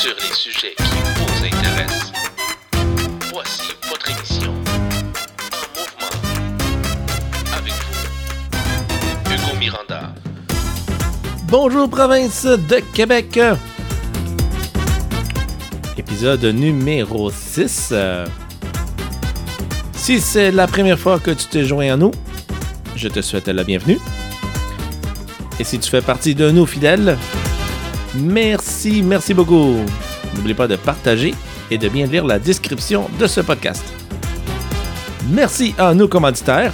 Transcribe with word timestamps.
sur 0.00 0.14
les 0.16 0.34
sujets 0.34 0.74
qui 0.78 0.84
vous 1.16 1.44
intéressent. 1.44 2.12
Voici 3.34 3.60
votre 3.90 4.10
émission 4.10 4.50
en 4.50 6.08
mouvement. 6.08 6.32
Avec 7.54 7.74
vous, 7.74 9.34
Hugo 9.34 9.58
Miranda. 9.58 10.14
Bonjour 11.48 11.90
province 11.90 12.46
de 12.46 12.80
Québec. 12.94 13.38
Épisode 15.98 16.44
numéro 16.46 17.30
6. 17.30 17.90
Euh, 17.92 18.26
Si 19.94 20.18
c'est 20.18 20.50
la 20.50 20.66
première 20.66 20.98
fois 20.98 21.18
que 21.20 21.30
tu 21.30 21.44
t'es 21.46 21.64
joint 21.64 21.92
à 21.92 21.96
nous, 21.98 22.12
je 22.96 23.08
te 23.08 23.20
souhaite 23.20 23.48
la 23.48 23.64
bienvenue. 23.64 23.98
Et 25.58 25.64
si 25.64 25.78
tu 25.78 25.90
fais 25.90 26.00
partie 26.00 26.34
de 26.34 26.50
nos 26.50 26.64
fidèles, 26.64 27.18
merci, 28.14 28.59
merci 28.88 29.34
beaucoup. 29.34 29.76
N'oublie 30.34 30.54
pas 30.54 30.66
de 30.68 30.76
partager 30.76 31.34
et 31.70 31.78
de 31.78 31.88
bien 31.88 32.06
lire 32.06 32.24
la 32.24 32.38
description 32.38 33.08
de 33.18 33.26
ce 33.26 33.40
podcast. 33.40 33.84
Merci 35.30 35.74
à 35.78 35.92
nos 35.94 36.08
commanditaires, 36.08 36.72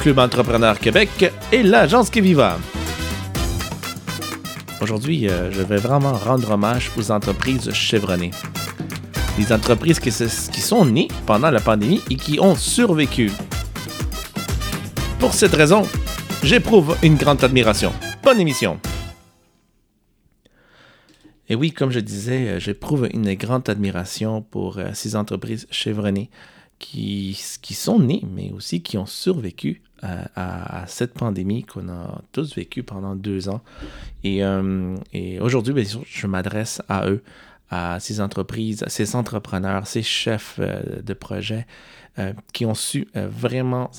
Club 0.00 0.18
Entrepreneur 0.18 0.78
Québec 0.78 1.32
et 1.52 1.62
l'agence 1.62 2.10
Keviva. 2.10 2.58
Aujourd'hui, 4.80 5.28
euh, 5.28 5.50
je 5.52 5.62
vais 5.62 5.76
vraiment 5.78 6.12
rendre 6.12 6.50
hommage 6.50 6.90
aux 6.98 7.10
entreprises 7.10 7.70
chevronnées. 7.72 8.30
Les 9.38 9.52
entreprises 9.52 10.00
qui, 10.00 10.10
se- 10.12 10.50
qui 10.50 10.60
sont 10.60 10.84
nées 10.84 11.08
pendant 11.26 11.50
la 11.50 11.60
pandémie 11.60 12.02
et 12.10 12.16
qui 12.16 12.38
ont 12.40 12.54
survécu. 12.56 13.30
Pour 15.18 15.32
cette 15.32 15.54
raison, 15.54 15.82
j'éprouve 16.42 16.96
une 17.02 17.16
grande 17.16 17.42
admiration. 17.42 17.92
Bonne 18.22 18.40
émission. 18.40 18.78
Et 21.48 21.54
oui, 21.54 21.72
comme 21.72 21.90
je 21.90 22.00
disais, 22.00 22.48
euh, 22.48 22.58
j'éprouve 22.58 23.08
une 23.12 23.32
grande 23.34 23.68
admiration 23.68 24.42
pour 24.42 24.78
euh, 24.78 24.90
ces 24.94 25.16
entreprises 25.16 25.66
chevronnées 25.70 26.30
qui, 26.78 27.40
qui 27.62 27.74
sont 27.74 27.98
nées, 27.98 28.22
mais 28.34 28.50
aussi 28.52 28.82
qui 28.82 28.98
ont 28.98 29.06
survécu 29.06 29.82
à, 30.02 30.84
cette 30.86 31.14
pandémie 31.14 31.64
qu'on 31.64 31.88
a 31.88 32.20
tous 32.30 32.54
vécue 32.54 32.82
pendant 32.82 33.16
deux 33.16 33.48
ans. 33.48 33.62
Et, 34.24 34.44
euh, 34.44 34.94
et 35.14 35.40
aujourd'hui, 35.40 35.72
bien 35.72 35.84
sûr, 35.84 36.02
je 36.04 36.26
m'adresse 36.26 36.82
à 36.88 37.08
eux, 37.08 37.22
à 37.70 37.98
ces 37.98 38.20
entreprises, 38.20 38.82
à 38.82 38.90
ces 38.90 39.16
entrepreneurs, 39.16 39.86
ces 39.86 40.02
chefs 40.02 40.60
de 40.60 41.14
projet 41.14 41.66
qui 42.52 42.66
ont 42.66 42.74
su 42.74 43.08
vraiment 43.14 43.90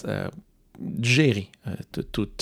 gérer 1.02 1.50
tout, 1.92 2.04
tout 2.04 2.38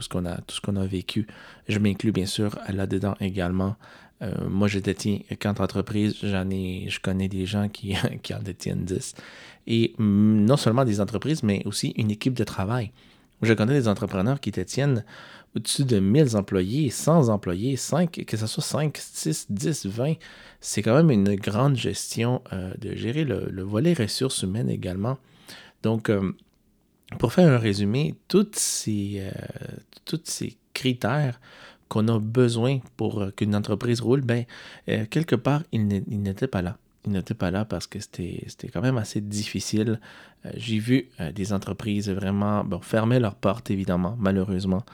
ce 0.00 0.08
qu'on 0.08 0.24
a, 0.24 0.36
tout 0.36 0.54
ce 0.54 0.60
qu'on 0.60 0.76
a 0.76 0.86
vécu. 0.86 1.26
Je 1.68 1.80
m'inclus 1.80 2.12
bien 2.12 2.26
sûr 2.26 2.56
là-dedans 2.68 3.16
également. 3.20 3.76
Euh, 4.22 4.48
moi, 4.48 4.68
je 4.68 4.78
détiens 4.78 5.18
quatre 5.38 5.60
entreprises. 5.60 6.16
Je 6.22 7.00
connais 7.00 7.28
des 7.28 7.46
gens 7.46 7.68
qui, 7.68 7.94
en 8.34 8.42
détiennent 8.42 8.84
10. 8.84 9.14
Et 9.66 9.94
non 9.98 10.56
seulement 10.56 10.84
des 10.84 11.00
entreprises, 11.00 11.42
mais 11.42 11.62
aussi 11.66 11.92
une 11.96 12.10
équipe 12.10 12.34
de 12.34 12.44
travail. 12.44 12.92
Je 13.42 13.52
connais 13.54 13.74
des 13.74 13.88
entrepreneurs 13.88 14.38
qui 14.38 14.52
détiennent 14.52 15.04
au-dessus 15.56 15.84
de 15.84 15.98
1000 15.98 16.36
employés, 16.36 16.90
100 16.90 17.28
employés, 17.28 17.76
5, 17.76 18.24
que 18.24 18.36
ce 18.36 18.46
soit 18.46 18.62
5, 18.62 18.96
6, 18.96 19.46
10, 19.50 19.86
20. 19.86 20.14
C'est 20.60 20.82
quand 20.82 20.94
même 20.94 21.10
une 21.10 21.34
grande 21.34 21.76
gestion 21.76 22.40
euh, 22.52 22.72
de 22.78 22.94
gérer 22.94 23.24
le, 23.24 23.48
le 23.50 23.62
volet 23.62 23.94
ressources 23.94 24.42
humaines 24.42 24.70
également. 24.70 25.18
Donc, 25.82 26.08
euh, 26.08 26.32
pour 27.18 27.32
faire 27.32 27.52
un 27.52 27.58
résumé, 27.58 28.14
tous 28.28 28.46
ces 28.54 29.20
critères 30.72 31.40
qu'on 31.92 32.08
a 32.08 32.18
besoin 32.18 32.78
pour 32.96 33.20
euh, 33.20 33.30
qu'une 33.36 33.54
entreprise 33.54 34.00
roule, 34.00 34.22
ben, 34.22 34.44
euh, 34.88 35.04
quelque 35.10 35.36
part, 35.36 35.62
ils 35.72 35.86
n'étaient 35.86 36.46
pas 36.46 36.62
là. 36.62 36.78
Ils 37.04 37.12
n'étaient 37.12 37.34
pas 37.34 37.50
là 37.50 37.66
parce 37.66 37.86
que 37.86 37.98
c'était 38.00 38.68
quand 38.72 38.80
même 38.80 38.96
assez 38.96 39.20
difficile. 39.20 40.00
Euh, 40.46 40.50
J'ai 40.56 40.78
vu 40.78 41.10
des 41.34 41.52
entreprises 41.52 42.08
vraiment 42.08 42.64
fermer 42.80 43.18
leurs 43.18 43.34
portes, 43.34 43.70
évidemment, 43.70 44.16
malheureusement. 44.18 44.84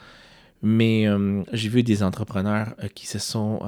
Mais 0.61 1.07
j'ai 1.53 1.69
vu 1.69 1.83
des 1.83 2.03
entrepreneurs 2.03 2.75
qui 2.93 3.07
se 3.07 3.17
sont, 3.17 3.61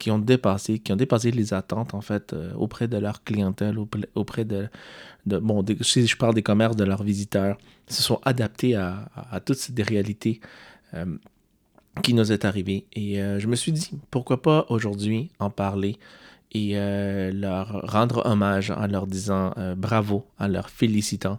qui 0.00 0.10
ont 0.10 0.18
dépassé, 0.18 0.80
qui 0.80 0.92
ont 0.92 0.96
dépassé 0.96 1.30
les 1.30 1.54
attentes 1.54 1.94
en 1.94 2.00
fait 2.00 2.34
auprès 2.56 2.88
de 2.88 2.96
leur 2.96 3.22
clientèle, 3.22 3.76
auprès, 4.16 4.44
de, 4.44 4.68
bon, 5.26 5.64
si 5.82 6.08
je 6.08 6.16
parle 6.16 6.34
des 6.34 6.42
commerces 6.42 6.74
de 6.74 6.82
leurs 6.82 7.04
visiteurs, 7.04 7.56
se 7.86 8.02
sont 8.02 8.18
adaptés 8.24 8.74
à, 8.74 9.40
toutes 9.44 9.58
ces 9.58 9.80
réalités 9.80 10.40
qui 12.02 12.14
nous 12.14 12.32
est 12.32 12.44
arrivées. 12.44 12.86
Et 12.92 13.20
euh, 13.20 13.38
je 13.38 13.46
me 13.46 13.56
suis 13.56 13.72
dit, 13.72 13.90
pourquoi 14.10 14.42
pas 14.42 14.66
aujourd'hui 14.68 15.30
en 15.38 15.50
parler 15.50 15.98
et 16.52 16.72
euh, 16.74 17.30
leur 17.32 17.82
rendre 17.90 18.26
hommage 18.26 18.70
en 18.70 18.86
leur 18.86 19.06
disant 19.06 19.52
euh, 19.56 19.74
bravo, 19.74 20.26
en 20.38 20.48
leur 20.48 20.70
félicitant. 20.70 21.38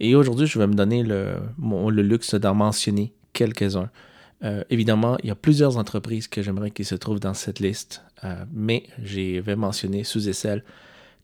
Et 0.00 0.14
aujourd'hui, 0.14 0.46
je 0.46 0.58
vais 0.58 0.66
me 0.66 0.74
donner 0.74 1.02
le, 1.02 1.34
le 1.60 2.02
luxe 2.02 2.34
d'en 2.34 2.54
mentionner 2.54 3.12
quelques-uns. 3.32 3.90
Évidemment, 4.70 5.16
il 5.24 5.26
y 5.26 5.30
a 5.32 5.34
plusieurs 5.34 5.78
entreprises 5.78 6.28
que 6.28 6.42
j'aimerais 6.42 6.70
qu'ils 6.70 6.84
se 6.84 6.94
trouvent 6.94 7.18
dans 7.18 7.34
cette 7.34 7.58
liste, 7.58 8.04
mais 8.52 8.84
je 9.02 9.40
vais 9.40 9.56
mentionner 9.56 10.04
sous 10.04 10.28
et 10.28 10.62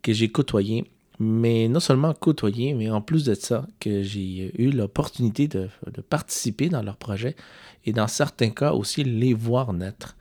que 0.03 0.13
j'ai 0.13 0.29
côtoyées, 0.33 0.91
mais 1.19 1.69
non 1.69 1.81
seulement 1.81 2.13
côtoyées, 2.15 2.75
mais 2.75 2.91
en 2.91 3.01
plus 3.01 3.25
de 3.25 3.35
ça, 3.35 3.67
que 3.81 4.03
j'ai 4.03 4.53
eu 4.61 4.71
l'opportunité 4.71 5.49
de, 5.49 5.69
participer 6.09 6.69
dans 6.69 6.83
leurs 6.83 6.97
projets 6.97 7.37
et 7.85 7.93
dans 7.93 8.09
certains 8.09 8.51
cas 8.51 8.73
aussi 8.73 9.05
les 9.05 9.35
voir 9.35 9.73
naître. 9.73 10.17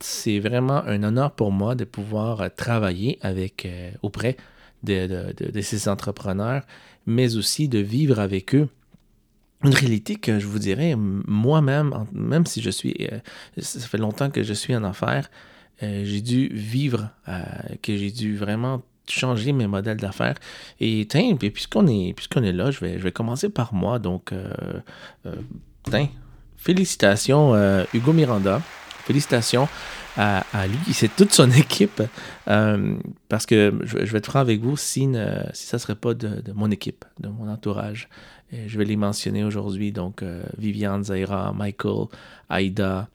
C'est 0.00 0.40
vraiment 0.40 0.82
un 0.84 1.02
honneur 1.02 1.32
pour 1.32 1.52
moi 1.52 1.74
de 1.74 1.84
pouvoir 1.84 2.40
euh, 2.40 2.48
travailler 2.54 3.18
avec, 3.22 3.66
euh, 3.66 3.92
auprès 4.02 4.36
de, 4.82 5.60
ces 5.60 5.88
entrepreneurs, 5.88 6.62
mais 7.06 7.36
aussi 7.36 7.68
de 7.68 7.78
vivre 7.78 8.18
avec 8.18 8.54
eux 8.54 8.68
une 9.64 9.74
réalité 9.74 10.16
que 10.16 10.38
je 10.38 10.46
vous 10.46 10.58
dirais, 10.58 10.94
moi-même, 10.96 12.06
même 12.12 12.46
si 12.46 12.60
je 12.60 12.70
suis, 12.70 12.94
euh, 13.12 13.18
ça 13.58 13.80
fait 13.80 13.98
longtemps 13.98 14.30
que 14.30 14.42
je 14.42 14.52
suis 14.52 14.76
en 14.76 14.84
affaires, 14.84 15.30
euh, 15.82 16.04
j'ai 16.04 16.20
dû 16.20 16.48
vivre, 16.48 17.10
euh, 17.28 17.42
que 17.82 17.96
j'ai 17.96 18.10
dû 18.10 18.36
vraiment 18.36 18.82
changer 19.10 19.52
mes 19.52 19.66
modèles 19.66 19.96
d'affaires. 19.96 20.36
Et 20.80 21.06
tiens, 21.08 21.36
puis 21.36 21.50
puisqu'on 21.50 21.86
est, 21.86 22.14
est 22.14 22.52
là, 22.52 22.70
je 22.70 22.80
vais, 22.80 22.98
je 22.98 23.04
vais 23.04 23.12
commencer 23.12 23.48
par 23.48 23.74
moi. 23.74 23.98
Donc, 23.98 24.32
euh, 24.32 24.52
euh, 25.26 26.06
félicitations 26.56 27.54
euh, 27.54 27.84
Hugo 27.94 28.12
Miranda. 28.12 28.62
Félicitations 29.04 29.68
à, 30.16 30.42
lui, 30.66 30.92
c'est 30.92 31.14
toute 31.14 31.32
son 31.32 31.50
équipe. 31.52 32.02
parce 32.44 33.46
que 33.46 33.78
je, 33.84 33.98
vais 33.98 34.18
être 34.18 34.26
franc 34.26 34.40
avec 34.40 34.60
vous, 34.60 34.76
si, 34.76 35.08
si 35.52 35.66
ça 35.66 35.76
ne 35.76 35.80
serait 35.80 35.94
pas 35.94 36.14
de, 36.14 36.42
mon 36.54 36.70
équipe, 36.72 37.04
de 37.20 37.28
mon 37.28 37.48
entourage, 37.48 38.08
je 38.50 38.78
vais 38.78 38.84
les 38.84 38.96
mentionner 38.96 39.44
aujourd'hui. 39.44 39.92
Donc, 39.92 40.24
Viviane, 40.58 41.04
Zaira, 41.04 41.52
Michael, 41.52 42.06
Aïda, 42.48 43.08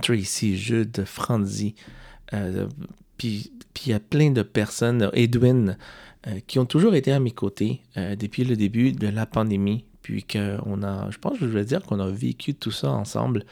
Tracy, 0.00 0.56
Jude, 0.56 1.04
Franzi. 1.04 1.74
Puis 3.18 3.52
il 3.86 3.90
y 3.90 3.94
a 3.94 4.00
plein 4.00 4.30
de 4.30 4.42
personnes, 4.42 5.10
Edwin, 5.12 5.76
euh, 6.26 6.40
qui 6.46 6.58
ont 6.58 6.66
toujours 6.66 6.94
été 6.94 7.12
à 7.12 7.20
mes 7.20 7.30
côtés 7.30 7.82
euh, 7.96 8.16
depuis 8.16 8.44
le 8.44 8.56
début 8.56 8.92
de 8.92 9.08
la 9.08 9.26
pandémie. 9.26 9.84
Puis 10.02 10.24
qu'on 10.24 10.82
a, 10.82 11.10
je 11.10 11.18
pense 11.18 11.38
que 11.38 11.46
je 11.46 11.52
vais 11.52 11.64
dire 11.64 11.82
qu'on 11.82 12.00
a 12.00 12.08
vécu 12.08 12.54
tout 12.54 12.70
ça 12.70 12.90
ensemble. 12.90 13.44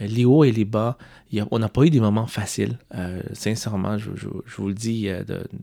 Euh, 0.00 0.06
les 0.06 0.24
hauts 0.24 0.44
et 0.44 0.52
les 0.52 0.64
bas, 0.64 0.98
on 1.50 1.58
n'a 1.58 1.68
pas 1.68 1.84
eu 1.84 1.90
des 1.90 2.00
moments 2.00 2.26
faciles. 2.26 2.78
Euh, 2.94 3.22
sincèrement, 3.32 3.96
je, 3.96 4.10
vous 4.56 4.68
le 4.68 4.74
dis 4.74 5.08
euh, 5.08 5.22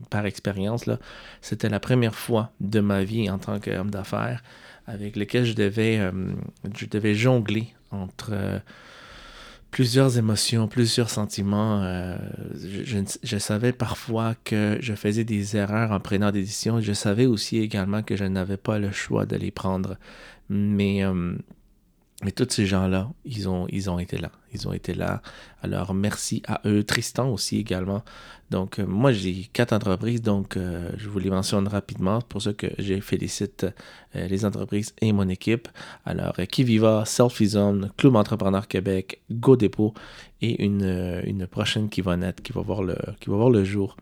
par 0.09 0.25
expérience, 0.25 0.85
là, 0.85 0.99
c'était 1.41 1.69
la 1.69 1.79
première 1.79 2.15
fois 2.15 2.51
de 2.61 2.79
ma 2.79 3.03
vie 3.03 3.29
en 3.29 3.39
tant 3.39 3.59
qu'homme 3.59 3.91
d'affaires 3.91 4.41
avec 4.87 5.17
lequel 5.17 5.45
je 5.45 5.53
devais, 5.53 5.99
euh, 5.99 6.11
je 6.75 6.85
devais 6.85 7.13
jongler 7.13 7.73
entre 7.91 8.29
euh, 8.31 8.59
plusieurs 9.71 10.17
émotions, 10.17 10.67
plusieurs 10.67 11.09
sentiments. 11.09 11.81
euh, 11.83 12.17
je, 12.53 13.37
savais 13.37 13.73
parfois 13.73 14.35
que 14.43 14.77
je 14.81 14.93
faisais 14.93 15.23
des 15.23 15.55
erreurs 15.55 15.91
en 15.91 15.99
prenant 15.99 16.31
des 16.31 16.41
décisions. 16.41 16.81
Je 16.81 16.93
savais 16.93 17.25
aussi 17.25 17.57
également 17.57 18.03
que 18.03 18.15
je 18.15 18.25
n'avais 18.25 18.57
pas 18.57 18.79
le 18.79 18.91
choix 18.91 19.25
de 19.25 19.35
les 19.35 19.51
prendre. 19.51 19.97
Mais, 20.49 21.03
euh, 21.03 21.35
mais 22.23 22.31
tous 22.31 22.47
ces 22.49 22.65
gens-là, 22.65 23.11
ils 23.25 23.49
ont 23.49 23.99
été 23.99 24.17
là. 24.17 24.31
Ils 24.57 24.67
ont 24.67 24.73
été 24.73 24.93
là. 24.93 25.21
Alors, 25.61 25.93
merci 25.93 26.41
à 26.47 26.61
eux. 26.65 26.83
Tristan 26.83 27.29
aussi 27.29 27.57
également. 27.57 28.03
Donc, 28.49 28.79
euh, 28.79 28.85
moi, 28.85 29.11
j'ai 29.11 29.47
quatre 29.51 29.73
entreprises, 29.73 30.21
donc 30.21 30.55
euh, 30.55 30.89
je 30.97 31.09
vous 31.09 31.19
les 31.19 31.29
mentionne 31.29 31.67
rapidement. 31.67 32.21
Pour 32.21 32.41
ça 32.41 32.53
que 32.53 32.67
je 32.77 32.99
félicite 32.99 33.65
euh, 34.15 34.27
les 34.27 34.45
entreprises 34.45 34.93
et 35.01 35.11
mon 35.11 35.27
équipe. 35.29 35.67
Alors, 36.05 36.35
Kiviva, 36.49 37.03
Selfie 37.05 37.47
Zone, 37.47 37.91
Club 37.97 38.15
Entrepreneur 38.15 38.67
Québec, 38.67 39.21
Go 39.31 39.55
Dépôt 39.55 39.93
et 40.41 40.63
une, 40.63 41.21
une 41.25 41.47
prochaine 41.47 41.89
qui 41.89 42.01
va 42.01 42.15
naître, 42.15 42.41
qui 42.41 42.53
va 42.53 42.61
voir 42.61 42.83
le, 42.83 42.95
qui 43.19 43.29
va 43.29 43.35
voir 43.35 43.49
le 43.49 43.63
jour 43.63 43.97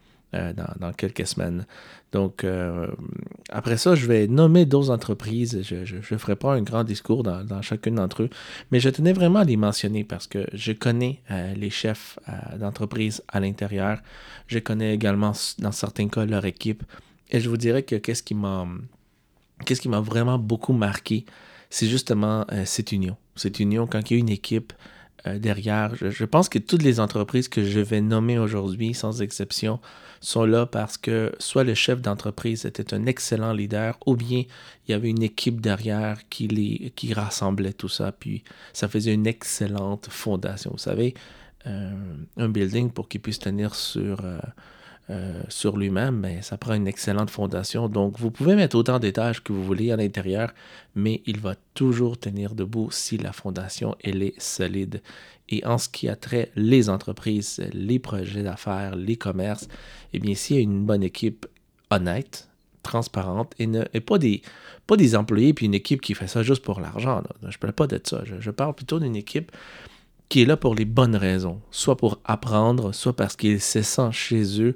dans, 0.79 0.91
quelques 0.93 1.27
semaines. 1.27 1.65
Donc, 2.11 2.45
après 3.49 3.77
ça, 3.77 3.95
je 3.95 4.05
vais 4.07 4.27
nommer 4.27 4.65
d'autres 4.65 4.91
entreprises. 4.91 5.61
Je 5.63 5.95
ne 5.95 6.17
ferai 6.17 6.35
pas 6.35 6.53
un 6.53 6.61
grand 6.61 6.83
discours 6.83 7.23
dans, 7.23 7.61
chacune 7.61 7.95
d'entre 7.95 8.23
eux, 8.23 8.29
mais 8.71 8.79
je 8.79 8.89
tenais 8.89 9.13
vraiment 9.13 9.39
à 9.39 9.43
les 9.43 9.57
mentionner 9.57 10.03
parce 10.03 10.27
que 10.27 10.45
je 10.53 10.71
connais 10.71 11.21
les 11.55 11.69
chefs 11.69 12.19
d'entreprise 12.59 13.23
à 13.27 13.39
l'intérieur. 13.39 13.99
Je 14.47 14.59
connais 14.59 14.93
également, 14.93 15.33
dans 15.59 15.71
certains 15.71 16.07
cas, 16.07 16.25
leur 16.25 16.45
équipe. 16.45 16.83
Et 17.31 17.39
je 17.39 17.49
vous 17.49 17.57
dirais 17.57 17.83
que 17.83 17.95
qu'est-ce 17.95 18.23
qui 18.23 18.35
m'a 18.35 18.67
qu'est-ce 19.63 19.81
qui 19.81 19.89
m'a 19.89 20.01
vraiment 20.01 20.37
beaucoup 20.37 20.73
marqué, 20.73 21.25
c'est 21.69 21.87
justement 21.87 22.45
euh, 22.51 22.63
cette 22.65 22.91
union. 22.91 23.15
Cette 23.35 23.59
union, 23.59 23.87
quand 23.87 24.09
il 24.09 24.13
y 24.13 24.17
a 24.17 24.19
une 24.19 24.29
équipe 24.29 24.73
euh, 25.27 25.39
derrière, 25.39 25.95
je, 25.95 26.25
pense 26.25 26.49
que 26.49 26.59
toutes 26.59 26.83
les 26.83 26.99
entreprises 26.99 27.47
que 27.47 27.63
je 27.63 27.79
vais 27.79 28.01
nommer 28.01 28.37
aujourd'hui, 28.37 28.93
sans 28.93 29.21
exception, 29.21 29.79
sont 30.21 30.45
là 30.45 30.65
parce 30.65 30.97
que 30.97 31.33
soit 31.39 31.63
le 31.63 31.73
chef 31.73 32.01
d'entreprise 32.01 32.65
était 32.65 32.93
un 32.93 33.05
excellent 33.05 33.53
leader, 33.53 33.97
ou 34.05 34.15
bien 34.15 34.43
il 34.87 34.91
y 34.91 34.93
avait 34.93 35.09
une 35.09 35.23
équipe 35.23 35.61
derrière 35.61 36.27
qui, 36.29 37.13
rassemblait 37.13 37.73
tout 37.73 37.89
ça, 37.89 38.11
puis 38.11 38.43
ça 38.73 38.87
faisait 38.87 39.13
une 39.13 39.27
excellente 39.27 40.07
fondation. 40.09 40.71
Vous 40.71 40.77
savez, 40.77 41.13
euh, 41.67 41.91
un 42.37 42.49
building, 42.49 42.91
pour 42.91 43.07
qu'il 43.07 43.21
puisse 43.21 43.39
tenir 43.39 43.73
sur 43.73 44.23
euh, 44.23 44.37
sur 45.49 45.77
lui-même, 45.77 46.19
mais 46.19 46.41
ça 46.41 46.57
prend 46.57 46.73
une 46.73 46.87
excellente 46.87 47.29
fondation. 47.29 47.87
Donc, 47.89 48.17
vous 48.17 48.31
pouvez 48.31 48.55
mettre 48.55 48.75
autant 48.75 48.97
d'étages 48.97 49.43
que 49.43 49.53
vous 49.53 49.63
voulez 49.63 49.91
à 49.91 49.97
l'intérieur, 49.97 50.51
mais 50.95 51.21
il 51.27 51.39
va 51.39 51.53
toujours 51.75 52.17
tenir 52.17 52.55
debout 52.55 52.89
si 52.89 53.17
la 53.17 53.31
fondation 53.31 53.95
elle 54.03 54.23
est 54.23 54.39
solide. 54.41 55.01
Et 55.49 55.63
en 55.65 55.77
ce 55.77 55.89
qui 55.89 56.09
a 56.09 56.15
trait 56.15 56.51
les 56.55 56.89
entreprises, 56.89 57.61
les 57.71 57.99
projets 57.99 58.41
d'affaires, 58.41 58.95
les 58.95 59.15
commerces, 59.15 59.67
eh 60.13 60.19
bien, 60.19 60.33
s'il 60.33 60.55
y 60.55 60.59
a 60.59 60.63
une 60.63 60.85
bonne 60.85 61.03
équipe 61.03 61.45
honnête, 61.91 62.49
transparente 62.81 63.53
et, 63.57 63.67
ne, 63.67 63.83
pas, 63.83 64.17
des, 64.17 64.41
pas 64.85 64.95
des 64.95 65.15
employés 65.15 65.53
puis 65.53 65.65
une 65.65 65.73
équipe 65.73 66.01
qui 66.01 66.13
fait 66.13 66.27
ça 66.27 66.43
juste 66.43 66.63
pour 66.63 66.79
l'argent. 66.79 67.23
Je 67.41 67.47
ne 67.47 67.51
parle 67.53 67.73
pas 67.73 67.87
de 67.87 67.99
ça. 68.03 68.23
je 68.25 68.51
parle 68.51 68.75
plutôt 68.75 68.99
d'une 68.99 69.15
équipe 69.15 69.51
qui 70.29 70.41
est 70.41 70.45
là 70.45 70.57
pour 70.57 70.75
les 70.75 70.85
bonnes 70.85 71.15
raisons, 71.15 71.61
soit 71.71 71.97
pour 71.97 72.19
apprendre, 72.25 72.93
soit 72.93 73.15
parce 73.15 73.35
qu'il 73.35 73.61
se 73.61 73.81
sent 73.81 74.09
chez 74.11 74.61
eux. 74.61 74.75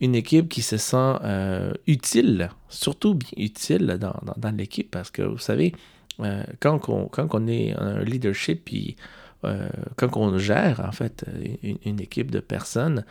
Une 0.00 0.14
équipe 0.14 0.48
qui 0.48 0.62
se 0.62 0.76
sent 0.76 1.14
euh, 1.24 1.72
utile, 1.86 2.50
surtout 2.68 3.14
bien 3.14 3.30
utile 3.36 3.98
dans, 3.98 4.50
l'équipe, 4.56 4.90
parce 4.90 5.10
que 5.10 5.22
vous 5.22 5.38
savez, 5.38 5.74
euh, 6.20 6.42
quand, 6.60 6.88
on, 6.88 7.06
quand 7.06 7.48
est 7.48 7.74
un 7.76 8.00
leadership, 8.04 8.64
puis 8.64 8.96
euh, 9.44 9.68
quand 9.96 10.16
on 10.16 10.38
gère 10.38 10.84
en 10.86 10.92
fait 10.92 11.24
une, 11.62 12.00
équipe 12.00 12.30
de 12.30 12.40
personnes, 12.40 13.04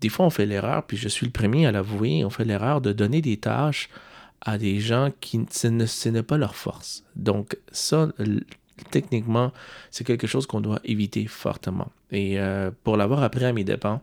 des 0.00 0.08
fois 0.08 0.26
on 0.26 0.30
fait 0.30 0.46
l'erreur, 0.46 0.84
puis 0.84 0.96
je 0.96 1.06
suis 1.06 1.24
le 1.24 1.30
premier 1.30 1.64
à 1.64 1.70
l'avouer, 1.70 2.24
on 2.24 2.30
fait 2.30 2.44
l'erreur 2.44 2.80
de 2.80 2.92
donner 2.92 3.22
des 3.22 3.36
tâches 3.36 3.88
à 4.40 4.58
des 4.58 4.80
gens 4.80 5.10
qui 5.20 5.46
ce 5.48 6.08
n'est 6.08 6.22
pas 6.24 6.38
leur 6.38 6.56
force. 6.56 7.04
Donc 7.14 7.56
ça, 7.70 8.08
techniquement, 8.90 9.52
c'est 9.90 10.04
quelque 10.04 10.26
chose 10.26 10.46
qu'on 10.46 10.60
doit 10.60 10.80
éviter 10.84 11.26
fortement. 11.26 11.90
Et 12.10 12.38
euh, 12.38 12.70
pour 12.84 12.96
l'avoir 12.96 13.22
appris 13.22 13.44
à 13.44 13.52
mes 13.52 13.64
dépens, 13.64 14.00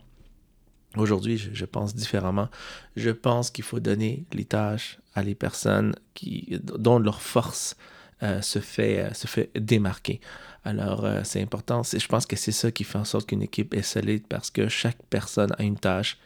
aujourd'hui, 0.96 1.38
je, 1.38 1.66
pense 1.66 1.96
différemment. 1.96 2.50
Je 2.96 3.12
pense 3.12 3.52
qu'il 3.52 3.64
faut 3.64 3.80
donner 3.80 4.26
les 4.34 4.46
tâches 4.46 5.00
à 5.14 5.24
les 5.24 5.36
personnes 5.36 5.96
qui, 6.14 6.60
dont 6.62 7.00
leur 7.00 7.22
force 7.22 7.76
euh, 8.24 8.42
se, 8.42 8.60
fait, 8.60 9.00
euh, 9.00 9.14
se 9.14 9.28
fait 9.28 9.52
démarquer. 9.56 10.22
Alors, 10.64 11.08
c'est 11.24 11.42
important. 11.42 11.84
Je 11.84 12.08
pense 12.08 12.26
que 12.26 12.36
c'est 12.36 12.52
ça 12.52 12.72
qui 12.72 12.84
fait 12.84 12.98
en 12.98 13.06
sorte 13.06 13.28
qu'une 13.28 13.44
équipe 13.44 13.76
est 13.76 13.84
solide 13.84 14.24
parce 14.28 14.50
que 14.50 14.68
chaque 14.68 14.98
personne 15.12 15.52
a 15.60 15.64
une 15.64 15.78
tâche. 15.78 16.18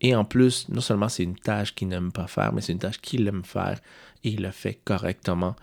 Et 0.00 0.14
en 0.14 0.26
plus, 0.26 0.68
non 0.68 0.82
seulement 0.82 1.08
c'est 1.08 1.22
une 1.22 1.38
tâche 1.38 1.74
qu'il 1.74 1.88
n'aime 1.88 2.12
pas 2.12 2.26
faire, 2.26 2.52
mais 2.52 2.60
c'est 2.60 2.72
une 2.72 2.78
tâche 2.78 3.00
qu'il 3.00 3.26
aime 3.26 3.44
faire 3.44 3.80
et 4.24 4.30
il 4.30 4.42
le 4.42 4.50
fait 4.50 4.78
correctement 4.84 5.56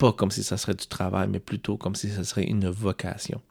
pas 0.00 0.12
comme 0.14 0.30
si 0.30 0.42
ça 0.42 0.56
serait 0.56 0.74
du 0.74 0.86
travail, 0.86 1.28
mais 1.30 1.40
plutôt 1.40 1.76
comme 1.76 1.94
si 1.94 2.08
ça 2.08 2.24
serait 2.24 2.44
une 2.44 2.70
vocation. 2.70 3.42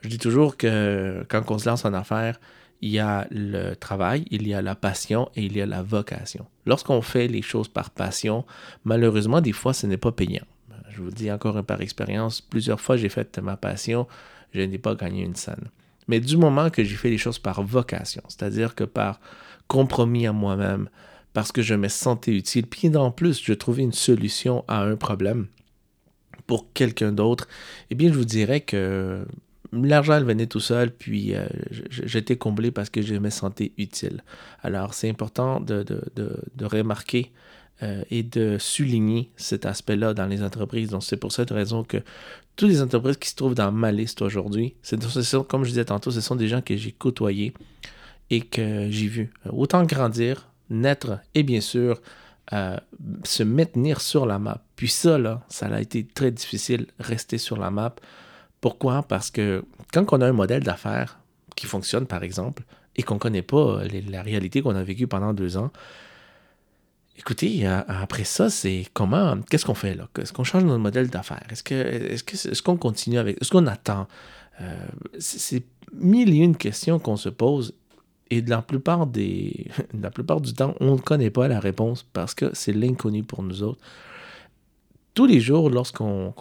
Je 0.00 0.08
dis 0.08 0.18
toujours 0.18 0.56
que 0.56 1.26
quand 1.28 1.50
on 1.50 1.58
se 1.58 1.68
lance 1.68 1.84
en 1.84 1.92
affaires, 1.92 2.38
il 2.80 2.90
y 2.90 3.00
a 3.00 3.26
le 3.32 3.74
travail, 3.74 4.24
il 4.30 4.46
y 4.46 4.54
a 4.54 4.62
la 4.62 4.76
passion 4.76 5.28
et 5.34 5.42
il 5.42 5.56
y 5.56 5.60
a 5.60 5.66
la 5.66 5.82
vocation. 5.82 6.46
Lorsqu'on 6.66 7.02
fait 7.02 7.26
les 7.26 7.42
choses 7.42 7.66
par 7.66 7.90
passion, 7.90 8.46
malheureusement, 8.84 9.40
des 9.40 9.52
fois, 9.52 9.74
ce 9.74 9.88
n'est 9.88 9.96
pas 9.96 10.12
payant. 10.12 10.46
Je 10.90 11.02
vous 11.02 11.10
dis 11.10 11.32
encore 11.32 11.64
par 11.64 11.80
expérience, 11.80 12.40
plusieurs 12.40 12.80
fois 12.80 12.96
j'ai 12.96 13.08
fait 13.08 13.36
ma 13.38 13.56
passion, 13.56 14.06
je 14.52 14.60
n'ai 14.60 14.78
pas 14.78 14.94
gagné 14.94 15.24
une 15.24 15.34
scène. 15.34 15.68
Mais 16.06 16.20
du 16.20 16.36
moment 16.36 16.70
que 16.70 16.84
j'ai 16.84 16.94
fait 16.94 17.10
les 17.10 17.18
choses 17.18 17.40
par 17.40 17.64
vocation, 17.64 18.22
c'est-à-dire 18.28 18.76
que 18.76 18.84
par 18.84 19.18
compromis 19.66 20.28
à 20.28 20.32
moi-même, 20.32 20.88
parce 21.32 21.50
que 21.50 21.60
je 21.60 21.74
me 21.74 21.88
sentais 21.88 22.32
utile, 22.32 22.68
puis 22.68 22.96
en 22.96 23.10
plus, 23.10 23.42
je 23.44 23.52
trouvais 23.52 23.82
une 23.82 23.92
solution 23.92 24.64
à 24.68 24.82
un 24.82 24.94
problème, 24.96 25.48
pour 26.48 26.72
quelqu'un 26.72 27.12
d'autre, 27.12 27.46
eh 27.90 27.94
bien, 27.94 28.10
je 28.10 28.18
vous 28.18 28.24
dirais 28.24 28.62
que 28.62 29.24
l'argent, 29.72 30.20
venait 30.24 30.46
tout 30.46 30.60
seul, 30.60 30.90
puis 30.90 31.34
euh, 31.34 31.46
j'étais 31.90 32.36
comblé 32.36 32.70
parce 32.70 32.88
que 32.90 33.02
je 33.02 33.14
me 33.14 33.30
sentais 33.30 33.70
utile. 33.76 34.24
Alors, 34.62 34.94
c'est 34.94 35.10
important 35.10 35.60
de, 35.60 35.84
remarquer 36.62 37.30
euh, 37.82 38.02
et 38.10 38.22
de 38.22 38.56
souligner 38.58 39.30
cet 39.36 39.66
aspect-là 39.66 40.14
dans 40.14 40.26
les 40.26 40.42
entreprises. 40.42 40.88
Donc, 40.88 41.04
c'est 41.04 41.18
pour 41.18 41.32
cette 41.32 41.50
raison 41.50 41.84
que 41.84 41.98
toutes 42.56 42.70
les 42.70 42.80
entreprises 42.80 43.18
qui 43.18 43.28
se 43.28 43.36
trouvent 43.36 43.54
dans 43.54 43.70
ma 43.70 43.92
liste 43.92 44.22
aujourd'hui, 44.22 44.74
comme 45.48 45.64
je 45.64 45.68
disais 45.68 45.84
tantôt, 45.84 46.10
ce 46.10 46.22
sont 46.22 46.34
des 46.34 46.48
gens 46.48 46.62
que 46.62 46.76
j'ai 46.76 46.92
côtoyés 46.92 47.52
et 48.30 48.40
que 48.40 48.88
j'ai 48.90 49.06
vu 49.06 49.30
autant 49.52 49.84
grandir, 49.84 50.48
naître 50.70 51.18
et 51.34 51.42
bien 51.42 51.60
sûr 51.60 52.00
se 52.50 53.42
maintenir 53.42 54.00
sur 54.00 54.26
la 54.26 54.38
map. 54.38 54.62
Puis 54.76 54.88
ça, 54.88 55.18
là, 55.18 55.42
ça 55.48 55.66
a 55.66 55.80
été 55.80 56.06
très 56.06 56.30
difficile, 56.30 56.86
rester 56.98 57.38
sur 57.38 57.58
la 57.58 57.70
map. 57.70 57.94
Pourquoi? 58.60 59.02
Parce 59.02 59.30
que 59.30 59.64
quand 59.92 60.12
on 60.12 60.20
a 60.20 60.26
un 60.26 60.32
modèle 60.32 60.62
d'affaires 60.62 61.18
qui 61.56 61.66
fonctionne, 61.66 62.06
par 62.06 62.22
exemple, 62.22 62.64
et 62.96 63.02
qu'on 63.02 63.14
ne 63.14 63.20
connaît 63.20 63.42
pas 63.42 63.82
la 64.08 64.22
réalité 64.22 64.62
qu'on 64.62 64.74
a 64.74 64.82
vécue 64.82 65.06
pendant 65.06 65.32
deux 65.32 65.56
ans, 65.56 65.70
écoutez, 67.18 67.66
après 67.66 68.24
ça, 68.24 68.48
c'est 68.48 68.86
comment, 68.94 69.38
qu'est-ce 69.50 69.66
qu'on 69.66 69.74
fait 69.74 69.94
là? 69.94 70.08
Est-ce 70.18 70.32
qu'on 70.32 70.44
change 70.44 70.64
notre 70.64 70.80
modèle 70.80 71.08
d'affaires? 71.08 71.46
Est-ce 71.50 71.62
est-ce 71.72 72.62
qu'on 72.62 72.76
continue 72.76 73.18
avec, 73.18 73.40
est-ce 73.40 73.50
qu'on 73.50 73.66
attend? 73.66 74.08
Euh, 74.60 74.86
c'est 75.18 75.64
mille 75.92 76.32
et 76.34 76.38
une 76.38 76.56
questions 76.56 76.98
qu'on 76.98 77.16
se 77.16 77.28
pose 77.28 77.74
et 78.30 78.42
la 78.42 78.62
plupart, 78.62 79.06
des, 79.06 79.66
la 80.00 80.10
plupart 80.10 80.40
du 80.40 80.52
temps, 80.52 80.74
on 80.80 80.94
ne 80.94 81.00
connaît 81.00 81.30
pas 81.30 81.48
la 81.48 81.60
réponse 81.60 82.02
parce 82.02 82.34
que 82.34 82.50
c'est 82.52 82.72
l'inconnu 82.72 83.22
pour 83.22 83.42
nous 83.42 83.62
autres. 83.62 83.80
Tous 85.14 85.26
les 85.26 85.40
jours, 85.40 85.68
lorsqu'on 85.68 86.32